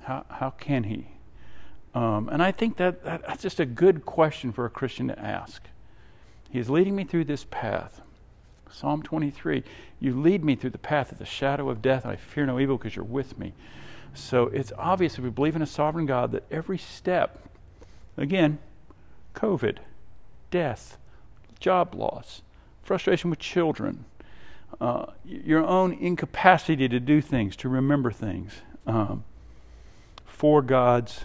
How, 0.00 0.24
how 0.30 0.50
can 0.50 0.84
He? 0.84 1.06
Um, 1.94 2.30
and 2.30 2.42
I 2.42 2.50
think 2.50 2.78
that, 2.78 3.04
that 3.04 3.26
that's 3.26 3.42
just 3.42 3.60
a 3.60 3.66
good 3.66 4.06
question 4.06 4.52
for 4.52 4.64
a 4.64 4.70
Christian 4.70 5.08
to 5.08 5.18
ask. 5.18 5.62
He 6.50 6.58
is 6.58 6.70
leading 6.70 6.96
me 6.96 7.04
through 7.04 7.24
this 7.26 7.44
path. 7.44 8.00
Psalm 8.70 9.02
23 9.02 9.62
You 10.00 10.18
lead 10.18 10.42
me 10.44 10.56
through 10.56 10.70
the 10.70 10.78
path 10.78 11.12
of 11.12 11.18
the 11.18 11.26
shadow 11.26 11.68
of 11.68 11.82
death, 11.82 12.04
and 12.04 12.12
I 12.12 12.16
fear 12.16 12.46
no 12.46 12.58
evil 12.58 12.78
because 12.78 12.96
you're 12.96 13.04
with 13.04 13.38
me. 13.38 13.52
So 14.14 14.44
it's 14.44 14.72
obvious 14.78 15.18
if 15.18 15.24
we 15.24 15.30
believe 15.30 15.56
in 15.56 15.62
a 15.62 15.66
sovereign 15.66 16.06
God 16.06 16.32
that 16.32 16.44
every 16.50 16.78
step, 16.78 17.48
again, 18.16 18.58
COVID, 19.34 19.78
death, 20.50 20.96
job 21.60 21.94
loss, 21.94 22.40
frustration 22.82 23.28
with 23.28 23.40
children, 23.40 24.06
uh, 24.80 25.06
your 25.24 25.64
own 25.64 25.92
incapacity 25.92 26.88
to 26.88 27.00
do 27.00 27.20
things, 27.20 27.56
to 27.56 27.68
remember 27.68 28.10
things, 28.10 28.52
um, 28.86 29.24
for 30.24 30.62
God's 30.62 31.24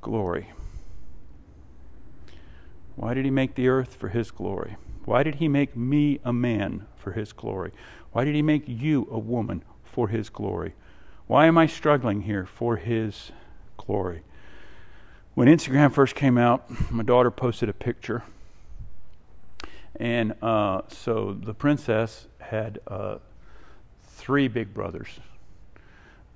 glory. 0.00 0.52
Why 2.96 3.14
did 3.14 3.24
He 3.24 3.30
make 3.30 3.54
the 3.54 3.68
earth 3.68 3.94
for 3.94 4.08
His 4.08 4.30
glory? 4.30 4.76
Why 5.04 5.22
did 5.22 5.36
He 5.36 5.48
make 5.48 5.76
me 5.76 6.20
a 6.24 6.32
man 6.32 6.86
for 6.96 7.12
His 7.12 7.32
glory? 7.32 7.72
Why 8.12 8.24
did 8.24 8.34
He 8.34 8.42
make 8.42 8.64
you 8.66 9.06
a 9.10 9.18
woman 9.18 9.62
for 9.84 10.08
His 10.08 10.28
glory? 10.28 10.74
Why 11.26 11.46
am 11.46 11.56
I 11.56 11.66
struggling 11.66 12.22
here 12.22 12.46
for 12.46 12.76
His 12.76 13.32
glory? 13.76 14.22
When 15.34 15.46
Instagram 15.46 15.92
first 15.92 16.14
came 16.16 16.36
out, 16.36 16.90
my 16.90 17.04
daughter 17.04 17.30
posted 17.30 17.68
a 17.68 17.72
picture. 17.72 18.24
And 19.98 20.34
uh, 20.42 20.82
so 20.88 21.36
the 21.38 21.54
princess 21.54 22.26
had 22.38 22.78
uh, 22.86 23.18
three 24.04 24.48
big 24.48 24.72
brothers 24.72 25.08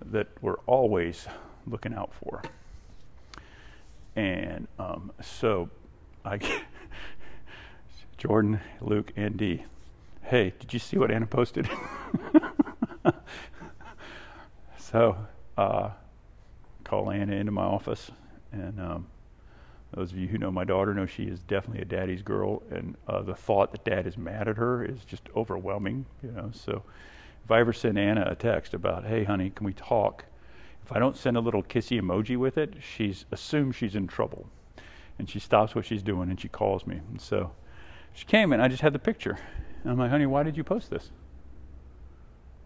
that 0.04 0.26
were 0.42 0.58
always 0.66 1.26
looking 1.66 1.94
out 1.94 2.12
for. 2.12 2.42
And 4.16 4.66
um, 4.78 5.12
so 5.20 5.70
I, 6.24 6.38
Jordan, 8.18 8.60
Luke, 8.80 9.12
and 9.16 9.36
Dee, 9.36 9.64
hey, 10.22 10.52
did 10.58 10.72
you 10.72 10.78
see 10.80 10.98
what 10.98 11.10
Anna 11.10 11.26
posted? 11.26 11.68
so 14.76 15.16
uh, 15.56 15.90
call 16.84 17.10
Anna 17.10 17.36
into 17.36 17.52
my 17.52 17.62
office 17.62 18.10
and 18.50 18.80
um, 18.80 19.06
Those 19.94 20.10
of 20.10 20.18
you 20.18 20.26
who 20.26 20.38
know 20.38 20.50
my 20.50 20.64
daughter 20.64 20.94
know 20.94 21.04
she 21.04 21.24
is 21.24 21.40
definitely 21.40 21.82
a 21.82 21.84
daddy's 21.84 22.22
girl, 22.22 22.62
and 22.70 22.96
uh, 23.06 23.22
the 23.22 23.34
thought 23.34 23.72
that 23.72 23.84
dad 23.84 24.06
is 24.06 24.16
mad 24.16 24.48
at 24.48 24.56
her 24.56 24.82
is 24.84 25.04
just 25.04 25.28
overwhelming. 25.36 26.06
You 26.22 26.30
know, 26.30 26.50
so 26.52 26.82
if 27.44 27.50
I 27.50 27.60
ever 27.60 27.74
send 27.74 27.98
Anna 27.98 28.26
a 28.26 28.34
text 28.34 28.72
about, 28.72 29.04
"Hey, 29.04 29.24
honey, 29.24 29.50
can 29.50 29.66
we 29.66 29.74
talk?" 29.74 30.24
If 30.82 30.92
I 30.92 30.98
don't 30.98 31.16
send 31.16 31.36
a 31.36 31.40
little 31.40 31.62
kissy 31.62 32.00
emoji 32.00 32.36
with 32.38 32.56
it, 32.56 32.74
she's 32.80 33.26
assumes 33.30 33.76
she's 33.76 33.94
in 33.94 34.06
trouble, 34.06 34.48
and 35.18 35.28
she 35.28 35.38
stops 35.38 35.74
what 35.74 35.84
she's 35.84 36.02
doing 36.02 36.30
and 36.30 36.40
she 36.40 36.48
calls 36.48 36.86
me. 36.86 37.00
And 37.10 37.20
so 37.20 37.52
she 38.14 38.24
came 38.24 38.52
and 38.52 38.62
I 38.62 38.68
just 38.68 38.82
had 38.82 38.94
the 38.94 38.98
picture, 38.98 39.38
and 39.82 39.92
I'm 39.92 39.98
like, 39.98 40.10
"Honey, 40.10 40.26
why 40.26 40.42
did 40.42 40.56
you 40.56 40.64
post 40.64 40.88
this?" 40.88 41.10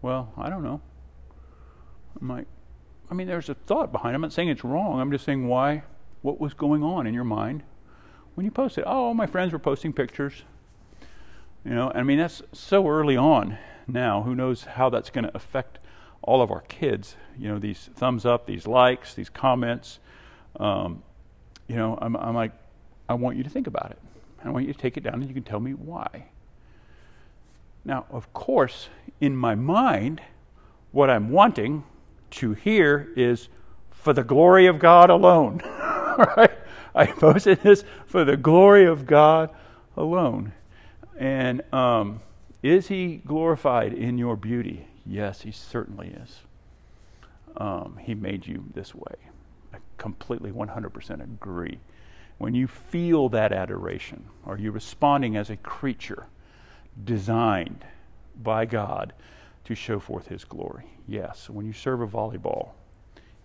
Well, 0.01 0.31
I 0.37 0.49
don't 0.49 0.63
know. 0.63 0.79
I'm 2.21 2.29
like, 2.29 2.47
I 3.11 3.13
mean, 3.13 3.27
there's 3.27 3.49
a 3.49 3.53
thought 3.53 3.91
behind 3.91 4.13
it. 4.13 4.15
I'm 4.15 4.21
not 4.21 4.33
saying 4.33 4.49
it's 4.49 4.63
wrong. 4.63 4.99
I'm 4.99 5.11
just 5.11 5.25
saying 5.25 5.47
why 5.47 5.83
what 6.21 6.39
was 6.39 6.53
going 6.53 6.83
on 6.83 7.07
in 7.07 7.13
your 7.13 7.23
mind 7.23 7.63
when 8.35 8.45
you 8.45 8.51
posted. 8.51 8.83
Oh, 8.87 9.13
my 9.13 9.25
friends 9.25 9.53
were 9.53 9.59
posting 9.59 9.93
pictures. 9.93 10.43
You 11.65 11.73
know, 11.73 11.91
I 11.93 12.03
mean, 12.03 12.17
that's 12.17 12.41
so 12.53 12.87
early 12.87 13.17
on 13.17 13.57
now. 13.87 14.21
Who 14.21 14.35
knows 14.35 14.63
how 14.63 14.89
that's 14.89 15.09
going 15.09 15.25
to 15.25 15.35
affect 15.35 15.79
all 16.21 16.41
of 16.41 16.51
our 16.51 16.61
kids? 16.61 17.15
You 17.37 17.49
know, 17.49 17.59
these 17.59 17.89
thumbs 17.95 18.25
up, 18.25 18.45
these 18.45 18.67
likes, 18.67 19.13
these 19.13 19.29
comments. 19.29 19.99
Um, 20.59 21.03
you 21.67 21.75
know, 21.75 21.97
I'm, 22.01 22.15
I'm 22.15 22.35
like, 22.35 22.51
I 23.09 23.15
want 23.15 23.37
you 23.37 23.43
to 23.43 23.49
think 23.49 23.67
about 23.67 23.91
it. 23.91 23.99
I 24.43 24.49
want 24.49 24.65
you 24.67 24.73
to 24.73 24.79
take 24.79 24.97
it 24.97 25.03
down 25.03 25.15
and 25.15 25.27
you 25.27 25.33
can 25.33 25.43
tell 25.43 25.59
me 25.59 25.71
why. 25.71 26.27
Now, 27.83 28.05
of 28.09 28.31
course, 28.33 28.89
in 29.19 29.35
my 29.35 29.55
mind, 29.55 30.21
what 30.91 31.09
I'm 31.09 31.29
wanting 31.29 31.83
to 32.31 32.53
hear 32.53 33.11
is 33.15 33.49
for 33.89 34.13
the 34.13 34.23
glory 34.23 34.67
of 34.67 34.79
God 34.79 35.09
alone. 35.09 35.61
right? 36.37 36.51
I 36.95 37.05
posted 37.05 37.61
this 37.61 37.83
for 38.07 38.25
the 38.25 38.37
glory 38.37 38.85
of 38.85 39.05
God 39.05 39.51
alone. 39.95 40.53
And 41.17 41.61
um, 41.73 42.21
is 42.63 42.87
He 42.87 43.17
glorified 43.17 43.93
in 43.93 44.17
your 44.17 44.35
beauty? 44.35 44.87
Yes, 45.05 45.41
He 45.41 45.51
certainly 45.51 46.07
is. 46.07 46.39
Um, 47.55 47.99
he 48.01 48.13
made 48.13 48.45
you 48.45 48.63
this 48.73 48.93
way. 48.93 49.15
I 49.73 49.77
completely 49.97 50.51
100% 50.51 51.23
agree. 51.23 51.79
When 52.37 52.53
you 52.53 52.67
feel 52.67 53.29
that 53.29 53.51
adoration, 53.51 54.25
are 54.45 54.57
you 54.57 54.71
responding 54.71 55.35
as 55.35 55.49
a 55.49 55.57
creature 55.57 56.27
designed 57.03 57.83
by 58.43 58.65
God 58.65 59.13
to 59.65 59.73
show 59.73 59.99
forth 59.99 60.27
His 60.27 60.43
glory? 60.45 60.85
Yes. 61.07 61.49
When 61.49 61.65
you 61.65 61.73
serve 61.73 62.01
a 62.01 62.07
volleyball, 62.07 62.69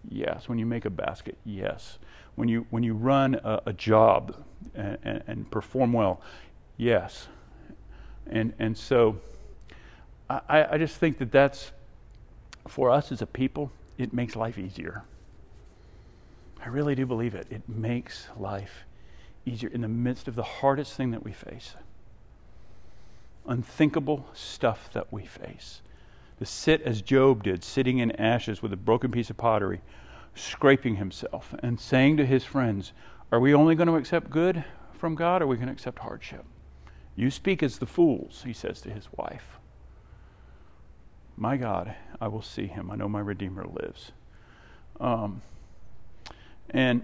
yes. 0.09 0.47
When 0.47 0.59
you 0.59 0.67
make 0.67 0.85
a 0.85 0.91
basket, 0.91 1.39
yes 1.45 1.99
when 2.35 2.49
you 2.49 2.66
when 2.71 2.83
you 2.83 2.95
run 2.95 3.35
a, 3.37 3.62
a 3.66 3.73
job 3.73 4.37
and, 4.75 4.99
and, 5.03 5.23
and, 5.27 5.51
perform 5.51 5.92
well, 5.92 6.21
yes, 6.77 7.29
and 8.27 8.53
and 8.59 8.77
so 8.77 9.18
I, 10.31 10.66
I 10.73 10.79
just 10.79 10.97
think 10.97 11.18
that 11.18 11.31
that's 11.31 11.73
for 12.68 12.90
us 12.90 13.12
as 13.12 13.23
a 13.23 13.27
people, 13.27 13.71
it 13.99 14.12
makes 14.12 14.37
life 14.37 14.59
easier. 14.59 15.05
I 16.64 16.68
really 16.68 16.95
do 16.95 17.07
believe 17.07 17.35
it. 17.35 17.47
It 17.51 17.68
makes 17.68 18.29
life 18.37 18.85
easier 19.45 19.68
in 19.68 19.81
the 19.81 19.88
midst 19.88 20.29
of 20.29 20.37
the 20.37 20.42
hardest 20.42 20.95
thing 20.95 21.11
that 21.11 21.25
we 21.25 21.33
face. 21.33 21.75
Unthinkable 23.47 24.27
stuff 24.33 24.88
that 24.92 25.12
we 25.12 25.27
face. 25.27 25.83
To 26.38 26.47
sit 26.47 26.83
as 26.83 27.03
Job 27.03 27.42
did, 27.42 27.64
sitting 27.64 27.99
in 27.99 28.12
ashes 28.12 28.62
with 28.62 28.73
a 28.73 28.77
broken 28.77 29.11
piece 29.11 29.31
of 29.31 29.37
pottery, 29.37 29.81
scraping 30.35 30.97
himself 30.97 31.55
and 31.62 31.79
saying 31.79 32.16
to 32.16 32.27
his 32.27 32.45
friends, 32.45 32.92
Are 33.31 33.40
we 33.40 33.55
only 33.55 33.75
going 33.75 33.88
to 33.88 33.97
accept 33.97 34.31
good 34.31 34.64
from 34.92 35.14
God 35.14 35.42
or 35.42 35.45
are 35.45 35.49
we 35.49 35.57
going 35.57 35.66
to 35.66 35.73
accept 35.73 35.99
hardship? 36.01 36.45
You 37.16 37.31
speak 37.31 37.62
as 37.62 37.79
the 37.79 37.87
fools, 37.87 38.42
he 38.47 38.53
says 38.53 38.81
to 38.83 38.90
his 38.90 39.09
wife. 39.16 39.59
My 41.37 41.57
God, 41.57 41.95
I 42.21 42.29
will 42.29 42.42
see 42.42 42.66
him. 42.66 42.90
I 42.90 42.97
know 42.97 43.09
my 43.09 43.21
Redeemer 43.21 43.64
lives. 43.64 44.12
Um, 45.01 45.42
and 46.71 47.03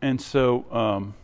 and 0.00 0.20
so 0.20 0.64
um, 0.70 1.14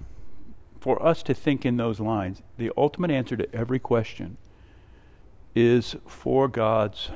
for 0.80 1.04
us 1.04 1.22
to 1.24 1.34
think 1.34 1.64
in 1.64 1.76
those 1.76 2.00
lines, 2.00 2.42
the 2.58 2.72
ultimate 2.76 3.10
answer 3.10 3.36
to 3.36 3.54
every 3.54 3.78
question 3.78 4.36
is 5.54 5.94
for 6.06 6.48
God's 6.48 7.10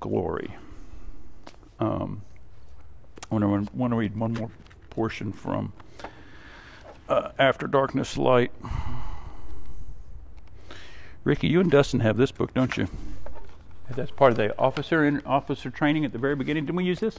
glory. 0.00 0.54
Um, 1.80 2.22
I 3.30 3.34
want 3.34 3.68
to, 3.92 3.96
read 3.96 4.16
one 4.16 4.34
more 4.34 4.50
portion 4.90 5.32
from 5.32 5.72
uh, 7.08 7.30
After 7.38 7.66
Darkness 7.66 8.16
Light. 8.16 8.52
Ricky, 11.24 11.48
you 11.48 11.60
and 11.60 11.70
Dustin 11.70 12.00
have 12.00 12.16
this 12.16 12.30
book, 12.30 12.54
don't 12.54 12.76
you? 12.76 12.88
That's 13.90 14.10
part 14.10 14.30
of 14.32 14.36
the 14.36 14.56
officer 14.58 15.04
in, 15.04 15.22
officer 15.26 15.70
training 15.70 16.04
at 16.04 16.12
the 16.12 16.18
very 16.18 16.36
beginning. 16.36 16.66
Didn't 16.66 16.76
we 16.76 16.84
use 16.84 17.00
this? 17.00 17.18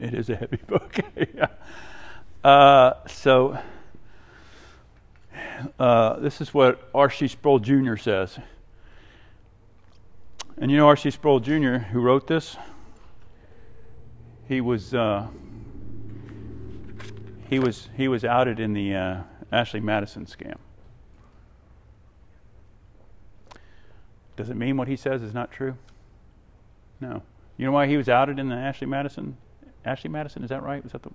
It 0.00 0.14
is 0.14 0.28
a 0.28 0.36
heavy 0.36 0.56
book. 0.66 0.96
yeah. 1.34 1.46
Uh, 2.44 2.94
so, 3.08 3.58
uh, 5.80 6.20
this 6.20 6.40
is 6.40 6.54
what 6.54 6.88
R.C. 6.94 7.26
Sproul 7.26 7.58
Jr. 7.58 7.96
says. 7.96 8.38
And 10.58 10.70
you 10.70 10.78
know 10.78 10.86
R.C. 10.86 11.10
Sproul 11.10 11.40
Jr., 11.40 11.76
who 11.76 12.00
wrote 12.00 12.26
this? 12.26 12.56
He 14.48 14.60
was 14.60 14.94
uh, 14.94 15.26
he 17.50 17.58
was 17.58 17.88
he 17.96 18.08
was 18.08 18.24
outed 18.24 18.58
in 18.58 18.72
the 18.72 18.94
uh, 18.94 19.22
Ashley 19.52 19.80
Madison 19.80 20.24
scam. 20.24 20.56
Does 24.36 24.50
it 24.50 24.56
mean 24.56 24.76
what 24.76 24.88
he 24.88 24.96
says 24.96 25.22
is 25.22 25.34
not 25.34 25.50
true? 25.50 25.76
No. 27.00 27.22
You 27.56 27.66
know 27.66 27.72
why 27.72 27.86
he 27.86 27.96
was 27.96 28.08
outed 28.08 28.38
in 28.38 28.48
the 28.48 28.54
Ashley 28.54 28.86
Madison? 28.86 29.36
Ashley 29.84 30.10
Madison, 30.10 30.42
is 30.42 30.50
that 30.50 30.62
right? 30.62 30.82
Was 30.82 30.92
that 30.92 31.02
the? 31.02 31.10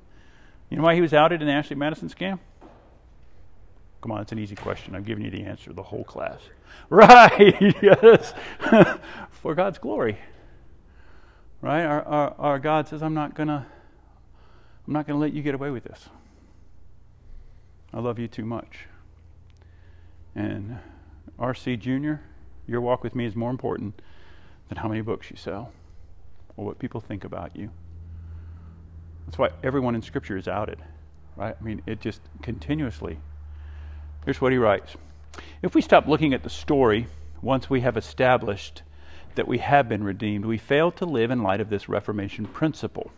You 0.70 0.78
know 0.78 0.84
why 0.84 0.96
he 0.96 1.02
was 1.02 1.14
outed 1.14 1.42
in 1.42 1.48
the 1.48 1.54
Ashley 1.54 1.76
Madison 1.76 2.10
scam? 2.10 2.40
Come 4.02 4.12
on, 4.12 4.22
it's 4.22 4.32
an 4.32 4.40
easy 4.40 4.56
question. 4.56 4.96
I've 4.96 5.06
given 5.06 5.24
you 5.24 5.30
the 5.30 5.44
answer, 5.44 5.72
the 5.74 5.84
whole 5.84 6.04
class. 6.04 6.40
Right, 6.90 7.76
yes. 7.82 8.34
For 9.30 9.54
God's 9.56 9.78
glory. 9.78 10.18
Right? 11.62 11.84
Our, 11.84 12.02
our, 12.04 12.36
our 12.38 12.60
God 12.60 12.88
says, 12.88 13.04
I'm 13.04 13.14
not 13.14 13.36
gonna 13.36 13.68
I'm 14.88 14.94
not 14.94 15.06
gonna 15.06 15.20
let 15.20 15.34
you 15.34 15.42
get 15.42 15.54
away 15.54 15.70
with 15.70 15.84
this. 15.84 16.10
I 17.94 18.00
love 18.00 18.20
you 18.20 18.28
too 18.28 18.46
much. 18.46 18.88
And 20.34 20.80
RC 21.40 21.80
Jr., 21.80 22.24
your 22.68 22.82
walk 22.82 23.04
with 23.04 23.16
me 23.16 23.26
is 23.26 23.36
more 23.36 23.52
important 23.52 24.02
than 24.70 24.78
how 24.78 24.88
many 24.88 25.02
books 25.02 25.30
you 25.30 25.38
sell 25.38 25.72
or 26.58 26.66
what 26.66 26.80
people 26.80 27.00
think 27.00 27.24
about 27.24 27.56
you. 27.56 27.70
That's 29.26 29.38
why 29.38 29.50
everyone 29.64 29.96
in 29.96 30.02
Scripture 30.02 30.38
is 30.38 30.48
outed, 30.48 30.80
right? 31.36 31.56
I 31.60 31.64
mean, 31.64 31.82
it 31.86 32.00
just 32.00 32.22
continuously 32.42 33.20
Here's 34.26 34.40
what 34.40 34.52
he 34.52 34.58
writes 34.58 34.96
If 35.62 35.74
we 35.76 35.82
stop 35.82 36.08
looking 36.08 36.34
at 36.34 36.44
the 36.44 36.50
story 36.50 37.08
once 37.42 37.70
we 37.70 37.82
have 37.82 37.98
established 37.98 38.84
that 39.36 39.48
we 39.48 39.60
have 39.60 39.88
been 39.88 40.04
redeemed, 40.04 40.46
we 40.46 40.58
fail 40.58 40.92
to 40.92 41.06
live 41.06 41.32
in 41.32 41.42
light 41.42 41.62
of 41.62 41.70
this 41.70 41.90
Reformation 41.90 42.46
principle 42.46 43.12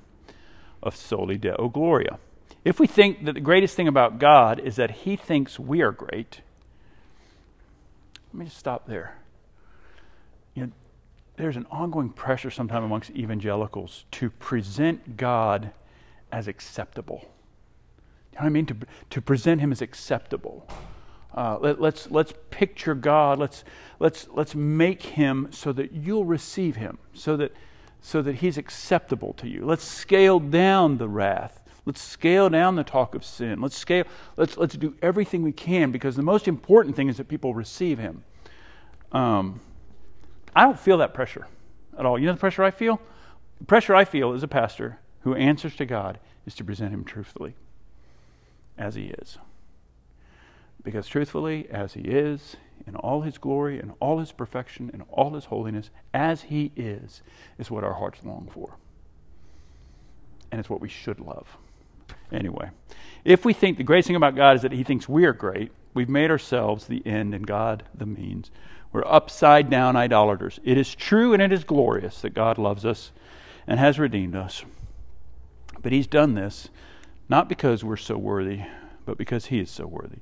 of 0.82 0.96
soli 0.96 1.38
deo 1.38 1.70
gloria. 1.70 2.20
If 2.63 2.80
we 2.80 2.88
think 2.88 3.26
that 3.26 3.34
the 3.34 3.42
greatest 3.42 3.76
thing 3.76 3.88
about 3.88 4.20
God 4.20 4.60
is 4.60 4.78
that 4.78 4.92
he 4.92 5.16
thinks 5.16 5.60
we 5.60 5.82
are 5.82 5.92
great, 5.92 6.42
let 8.32 8.39
me 8.39 8.46
just 8.46 8.58
stop 8.58 8.88
there. 8.88 9.18
You 10.54 10.68
know, 10.68 10.72
there's 11.36 11.58
an 11.58 11.66
ongoing 11.70 12.10
pressure 12.10 12.52
sometimes 12.52 12.86
amongst 12.86 13.10
evangelicals 13.12 14.06
to 14.12 14.30
present 14.30 15.18
God 15.18 15.72
as 16.32 16.48
acceptable. 16.48 17.26
You 18.32 18.39
know 18.39 18.44
what 18.44 18.46
I 18.46 18.50
mean? 18.50 18.66
To, 18.68 18.78
to 19.12 19.22
present 19.22 19.62
him 19.62 19.72
as 19.72 19.82
acceptable. 19.82 20.68
Uh, 21.34 21.58
let, 21.60 21.76
us 21.76 21.82
let's, 21.82 22.12
let's 22.12 22.34
picture 22.52 22.93
God. 22.93 23.39
Let's 23.39 23.63
let's 24.00 24.28
let's 24.34 24.54
make 24.54 25.02
Him 25.02 25.48
so 25.52 25.72
that 25.74 25.91
you'll 25.91 26.26
receive 26.26 26.76
Him, 26.76 27.00
so 27.13 27.36
that 27.38 27.54
so 28.02 28.22
that 28.22 28.36
He's 28.36 28.58
acceptable 28.58 29.34
to 29.34 29.48
you. 29.48 29.65
Let's 29.65 29.84
scale 29.84 30.39
down 30.39 30.98
the 30.98 31.08
wrath. 31.08 31.62
Let's 31.86 32.02
scale 32.02 32.50
down 32.50 32.76
the 32.76 32.84
talk 32.84 33.15
of 33.15 33.26
sin. 33.26 33.62
Let's 33.62 33.78
scale. 33.78 34.06
Let's 34.38 34.58
let's 34.58 34.76
do 34.76 34.96
everything 35.02 35.41
we 35.41 35.52
can 35.52 35.91
because 35.91 36.15
the 36.15 36.22
most 36.22 36.48
important 36.48 36.96
thing 36.96 37.10
is 37.10 37.17
that 37.17 37.28
people 37.28 37.54
receive 37.54 37.98
Him. 37.98 38.24
Um, 39.12 39.60
I 40.56 40.63
don't 40.63 40.80
feel 40.80 41.00
that 41.00 41.13
pressure 41.13 41.48
at 41.98 42.06
all. 42.06 42.19
You 42.19 42.28
know 42.28 42.34
the 42.34 42.39
pressure 42.39 42.63
I 42.63 42.72
feel? 42.72 43.02
The 43.60 43.65
pressure 43.65 43.96
I 43.96 44.06
feel 44.06 44.34
as 44.34 44.43
a 44.43 44.48
pastor 44.48 45.00
who 45.22 45.34
answers 45.34 45.76
to 45.78 45.86
God 45.86 46.19
is 46.46 46.54
to 46.56 46.63
present 46.63 46.93
Him 46.93 47.04
truthfully, 47.04 47.56
as 48.78 48.96
He 48.96 49.06
is. 49.06 49.39
Because 50.84 51.08
truthfully, 51.08 51.67
as 51.69 51.93
He 51.93 52.02
is, 52.02 52.58
in 52.86 52.96
all 52.96 53.22
His 53.22 53.38
glory 53.38 53.80
in 53.80 53.91
all 54.00 54.19
His 54.19 54.32
perfection 54.32 54.91
in 54.93 55.02
all 55.04 55.34
His 55.34 55.46
holiness, 55.46 55.89
as 56.13 56.43
He 56.43 56.72
is, 56.76 57.22
is 57.58 57.72
what 57.72 57.84
our 57.84 57.93
hearts 57.93 58.24
long 58.26 58.50
for. 58.54 58.76
and 60.52 60.60
it's 60.60 60.69
what 60.69 60.82
we 60.82 60.89
should 60.89 61.19
love. 61.19 61.58
Anyway, 62.32 62.69
if 63.26 63.46
we 63.46 63.54
think 63.54 63.78
the 63.78 63.84
great 63.84 64.06
thing 64.06 64.15
about 64.15 64.36
God 64.36 64.56
is 64.56 64.62
that 64.63 64.72
He 64.72 64.84
thinks 64.84 65.10
we 65.10 65.26
are 65.26 65.34
great, 65.34 65.72
we've 65.93 66.10
made 66.10 66.30
ourselves 66.32 66.86
the 66.88 67.02
end 67.06 67.34
and 67.34 67.48
God 67.48 67.84
the 67.96 68.06
means. 68.06 68.52
We're 68.91 69.06
upside 69.06 69.69
down 69.69 69.96
idolaters. 69.96 70.60
It 70.63 70.78
is 70.78 70.93
true 70.93 71.34
and 71.34 71.41
it 71.41 71.52
is 71.52 71.63
glorious 71.63 72.22
that 72.22 72.36
God 72.36 72.58
loves 72.58 72.86
us 72.86 73.12
and 73.65 73.80
has 73.80 73.98
redeemed 73.98 74.36
us. 74.36 74.63
But 75.82 75.91
He's 75.91 76.08
done 76.08 76.36
this 76.36 76.69
not 77.30 77.50
because 77.50 77.84
we're 77.84 77.98
so 77.98 78.17
worthy, 78.17 78.62
but 79.06 79.17
because 79.17 79.48
He 79.48 79.60
is 79.60 79.72
so 79.72 79.88
worthy. 79.88 80.19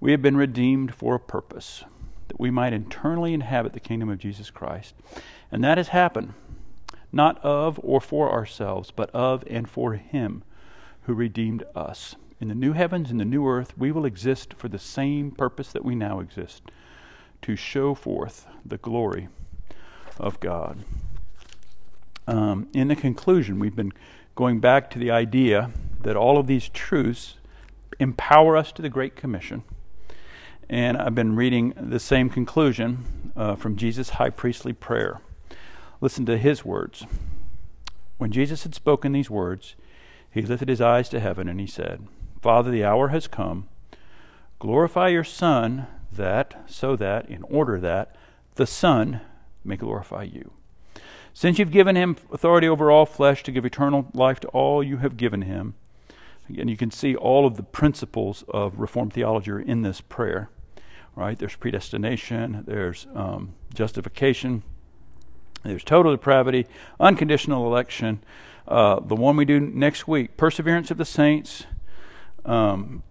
We 0.00 0.10
have 0.10 0.22
been 0.22 0.36
redeemed 0.36 0.94
for 0.94 1.14
a 1.14 1.20
purpose, 1.20 1.84
that 2.28 2.38
we 2.38 2.50
might 2.50 2.72
internally 2.72 3.32
inhabit 3.32 3.72
the 3.72 3.80
kingdom 3.80 4.08
of 4.08 4.18
Jesus 4.18 4.50
Christ. 4.50 4.94
And 5.50 5.64
that 5.64 5.78
has 5.78 5.88
happened, 5.88 6.34
not 7.12 7.42
of 7.44 7.80
or 7.82 8.00
for 8.00 8.30
ourselves, 8.30 8.90
but 8.90 9.10
of 9.10 9.42
and 9.48 9.68
for 9.68 9.94
Him 9.94 10.42
who 11.02 11.14
redeemed 11.14 11.64
us. 11.74 12.16
In 12.40 12.48
the 12.48 12.54
new 12.54 12.74
heavens 12.74 13.10
and 13.10 13.18
the 13.18 13.24
new 13.24 13.46
earth, 13.48 13.72
we 13.78 13.90
will 13.90 14.04
exist 14.04 14.54
for 14.58 14.68
the 14.68 14.78
same 14.78 15.30
purpose 15.30 15.72
that 15.72 15.84
we 15.84 15.94
now 15.94 16.20
exist 16.20 16.62
to 17.42 17.56
show 17.56 17.94
forth 17.94 18.46
the 18.64 18.76
glory 18.76 19.28
of 20.18 20.40
God. 20.40 20.84
Um, 22.26 22.68
in 22.74 22.88
the 22.88 22.96
conclusion, 22.96 23.58
we've 23.58 23.76
been 23.76 23.92
going 24.34 24.60
back 24.60 24.90
to 24.90 24.98
the 24.98 25.10
idea 25.10 25.70
that 26.02 26.16
all 26.16 26.38
of 26.38 26.46
these 26.46 26.68
truths 26.68 27.36
empower 27.98 28.56
us 28.56 28.72
to 28.72 28.82
the 28.82 28.90
Great 28.90 29.16
Commission. 29.16 29.62
And 30.68 30.96
I've 30.96 31.14
been 31.14 31.36
reading 31.36 31.74
the 31.76 32.00
same 32.00 32.28
conclusion 32.28 33.32
uh, 33.36 33.54
from 33.54 33.76
Jesus' 33.76 34.10
high 34.10 34.30
priestly 34.30 34.72
prayer. 34.72 35.20
Listen 36.00 36.26
to 36.26 36.36
his 36.36 36.64
words. 36.64 37.06
When 38.18 38.32
Jesus 38.32 38.64
had 38.64 38.74
spoken 38.74 39.12
these 39.12 39.30
words, 39.30 39.76
he 40.30 40.42
lifted 40.42 40.68
his 40.68 40.80
eyes 40.80 41.08
to 41.10 41.20
heaven 41.20 41.48
and 41.48 41.60
he 41.60 41.66
said, 41.66 42.08
Father, 42.42 42.70
the 42.70 42.84
hour 42.84 43.08
has 43.08 43.28
come. 43.28 43.68
Glorify 44.58 45.08
your 45.08 45.24
Son, 45.24 45.86
that, 46.12 46.64
so 46.66 46.96
that, 46.96 47.28
in 47.28 47.42
order 47.44 47.78
that, 47.78 48.16
the 48.56 48.66
Son 48.66 49.20
may 49.64 49.76
glorify 49.76 50.24
you. 50.24 50.52
Since 51.32 51.58
you've 51.58 51.70
given 51.70 51.96
him 51.96 52.16
authority 52.32 52.66
over 52.66 52.90
all 52.90 53.06
flesh 53.06 53.42
to 53.44 53.52
give 53.52 53.64
eternal 53.64 54.08
life 54.14 54.40
to 54.40 54.48
all 54.48 54.82
you 54.82 54.96
have 54.96 55.16
given 55.16 55.42
him, 55.42 55.74
again, 56.48 56.68
you 56.68 56.76
can 56.76 56.90
see 56.90 57.14
all 57.14 57.46
of 57.46 57.56
the 57.56 57.62
principles 57.62 58.42
of 58.48 58.80
Reformed 58.80 59.12
theology 59.12 59.50
are 59.50 59.60
in 59.60 59.82
this 59.82 60.00
prayer. 60.00 60.48
Right? 61.16 61.38
There's 61.38 61.56
predestination, 61.56 62.62
there's 62.66 63.06
um, 63.14 63.54
justification, 63.74 64.62
there's 65.64 65.82
total 65.82 66.12
depravity, 66.12 66.66
unconditional 67.00 67.66
election. 67.66 68.22
Uh, 68.68 69.00
the 69.00 69.16
one 69.16 69.36
we 69.36 69.44
do 69.44 69.58
next 69.58 70.06
week, 70.06 70.36
perseverance 70.36 70.90
of 70.90 70.98
the 70.98 71.04
saints. 71.04 71.64
Um, 72.44 73.02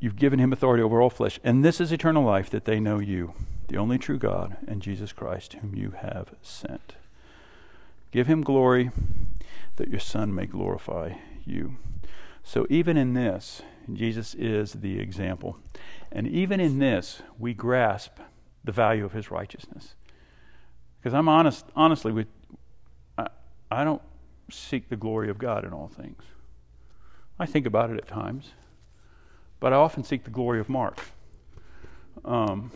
you've 0.00 0.16
given 0.16 0.38
him 0.38 0.52
authority 0.52 0.82
over 0.82 1.00
all 1.00 1.10
flesh. 1.10 1.38
And 1.44 1.64
this 1.64 1.80
is 1.80 1.92
eternal 1.92 2.24
life 2.24 2.50
that 2.50 2.64
they 2.64 2.80
know 2.80 2.98
you, 2.98 3.34
the 3.68 3.76
only 3.76 3.98
true 3.98 4.18
God, 4.18 4.56
and 4.66 4.82
Jesus 4.82 5.12
Christ, 5.12 5.54
whom 5.54 5.74
you 5.74 5.92
have 6.00 6.34
sent. 6.42 6.94
Give 8.10 8.26
him 8.26 8.42
glory 8.42 8.90
that 9.76 9.88
your 9.88 10.00
Son 10.00 10.34
may 10.34 10.46
glorify 10.46 11.14
you. 11.44 11.76
So, 12.42 12.66
even 12.70 12.96
in 12.96 13.14
this, 13.14 13.62
Jesus 13.92 14.34
is 14.34 14.74
the 14.74 14.98
example. 15.00 15.58
And 16.12 16.26
even 16.26 16.60
in 16.60 16.78
this, 16.78 17.22
we 17.38 17.54
grasp 17.54 18.18
the 18.64 18.72
value 18.72 19.04
of 19.04 19.12
his 19.12 19.30
righteousness. 19.30 19.94
Because 20.98 21.14
I'm 21.14 21.28
honest, 21.28 21.66
honestly, 21.74 22.12
with, 22.12 22.28
I, 23.16 23.28
I 23.70 23.84
don't 23.84 24.02
seek 24.50 24.88
the 24.88 24.96
glory 24.96 25.30
of 25.30 25.38
God 25.38 25.64
in 25.64 25.72
all 25.72 25.88
things. 25.88 26.22
I 27.38 27.46
think 27.46 27.66
about 27.66 27.90
it 27.90 27.98
at 27.98 28.08
times, 28.08 28.52
but 29.60 29.72
I 29.72 29.76
often 29.76 30.04
seek 30.04 30.24
the 30.24 30.30
glory 30.30 30.58
of 30.58 30.68
Mark. 30.68 30.98
Um, 32.24 32.70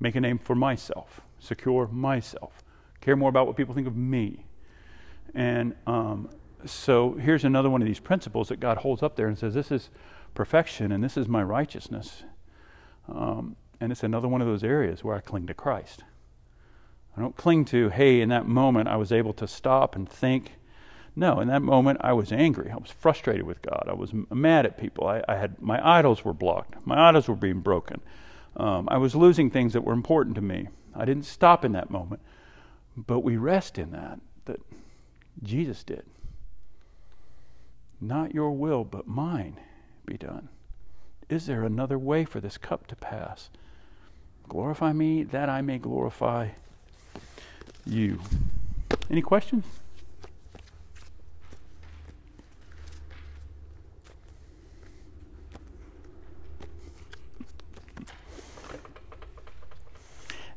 make 0.00 0.16
a 0.16 0.20
name 0.20 0.38
for 0.38 0.54
myself, 0.54 1.20
secure 1.38 1.86
myself, 1.86 2.62
care 3.00 3.16
more 3.16 3.28
about 3.28 3.46
what 3.46 3.56
people 3.56 3.74
think 3.74 3.86
of 3.86 3.96
me. 3.96 4.44
And 5.34 5.74
um, 5.86 6.30
so 6.64 7.12
here's 7.14 7.44
another 7.44 7.70
one 7.70 7.80
of 7.80 7.86
these 7.86 8.00
principles 8.00 8.48
that 8.48 8.60
God 8.60 8.78
holds 8.78 9.02
up 9.02 9.16
there 9.16 9.28
and 9.28 9.38
says, 9.38 9.54
This 9.54 9.70
is 9.70 9.90
perfection 10.34 10.92
and 10.92 11.02
this 11.02 11.16
is 11.16 11.28
my 11.28 11.42
righteousness. 11.42 12.24
Um, 13.08 13.56
and 13.80 13.90
it's 13.90 14.02
another 14.02 14.28
one 14.28 14.40
of 14.40 14.46
those 14.46 14.62
areas 14.64 15.02
where 15.02 15.16
I 15.16 15.20
cling 15.20 15.46
to 15.46 15.54
Christ. 15.54 16.04
I 17.16 17.20
don't 17.20 17.36
cling 17.36 17.64
to, 17.66 17.88
hey, 17.88 18.20
in 18.20 18.28
that 18.28 18.46
moment 18.46 18.88
I 18.88 18.96
was 18.96 19.10
able 19.10 19.32
to 19.34 19.48
stop 19.48 19.96
and 19.96 20.08
think. 20.08 20.52
No, 21.16 21.40
in 21.40 21.48
that 21.48 21.62
moment 21.62 22.00
I 22.02 22.12
was 22.12 22.30
angry. 22.30 22.70
I 22.70 22.76
was 22.76 22.90
frustrated 22.90 23.44
with 23.44 23.62
God. 23.62 23.86
I 23.88 23.94
was 23.94 24.12
mad 24.30 24.66
at 24.66 24.78
people. 24.78 25.06
I, 25.06 25.22
I 25.26 25.36
had 25.36 25.60
my 25.60 25.80
idols 25.98 26.24
were 26.24 26.32
blocked. 26.32 26.86
My 26.86 27.08
idols 27.08 27.28
were 27.28 27.34
being 27.34 27.60
broken. 27.60 28.00
Um, 28.56 28.88
I 28.90 28.98
was 28.98 29.14
losing 29.14 29.50
things 29.50 29.72
that 29.72 29.84
were 29.84 29.92
important 29.92 30.36
to 30.36 30.42
me. 30.42 30.68
I 30.94 31.04
didn't 31.04 31.24
stop 31.24 31.64
in 31.64 31.72
that 31.72 31.90
moment, 31.90 32.20
but 32.96 33.20
we 33.20 33.36
rest 33.36 33.78
in 33.78 33.90
that 33.92 34.20
that 34.44 34.60
Jesus 35.42 35.84
did. 35.84 36.04
Not 38.00 38.34
your 38.34 38.52
will, 38.52 38.84
but 38.84 39.06
mine 39.06 39.58
be 40.06 40.16
done. 40.16 40.48
Is 41.28 41.46
there 41.46 41.64
another 41.64 41.98
way 41.98 42.24
for 42.24 42.40
this 42.40 42.58
cup 42.58 42.86
to 42.88 42.96
pass? 42.96 43.50
Glorify 44.48 44.92
me 44.92 45.22
that 45.22 45.48
I 45.48 45.62
may 45.62 45.78
glorify 45.78 46.50
you. 47.86 48.20
Any 49.10 49.22
questions? 49.22 49.64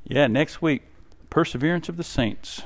Yeah, 0.05 0.27
next 0.27 0.61
week, 0.61 0.83
Perseverance 1.31 1.89
of 1.89 1.97
the 1.97 2.03
Saints. 2.03 2.61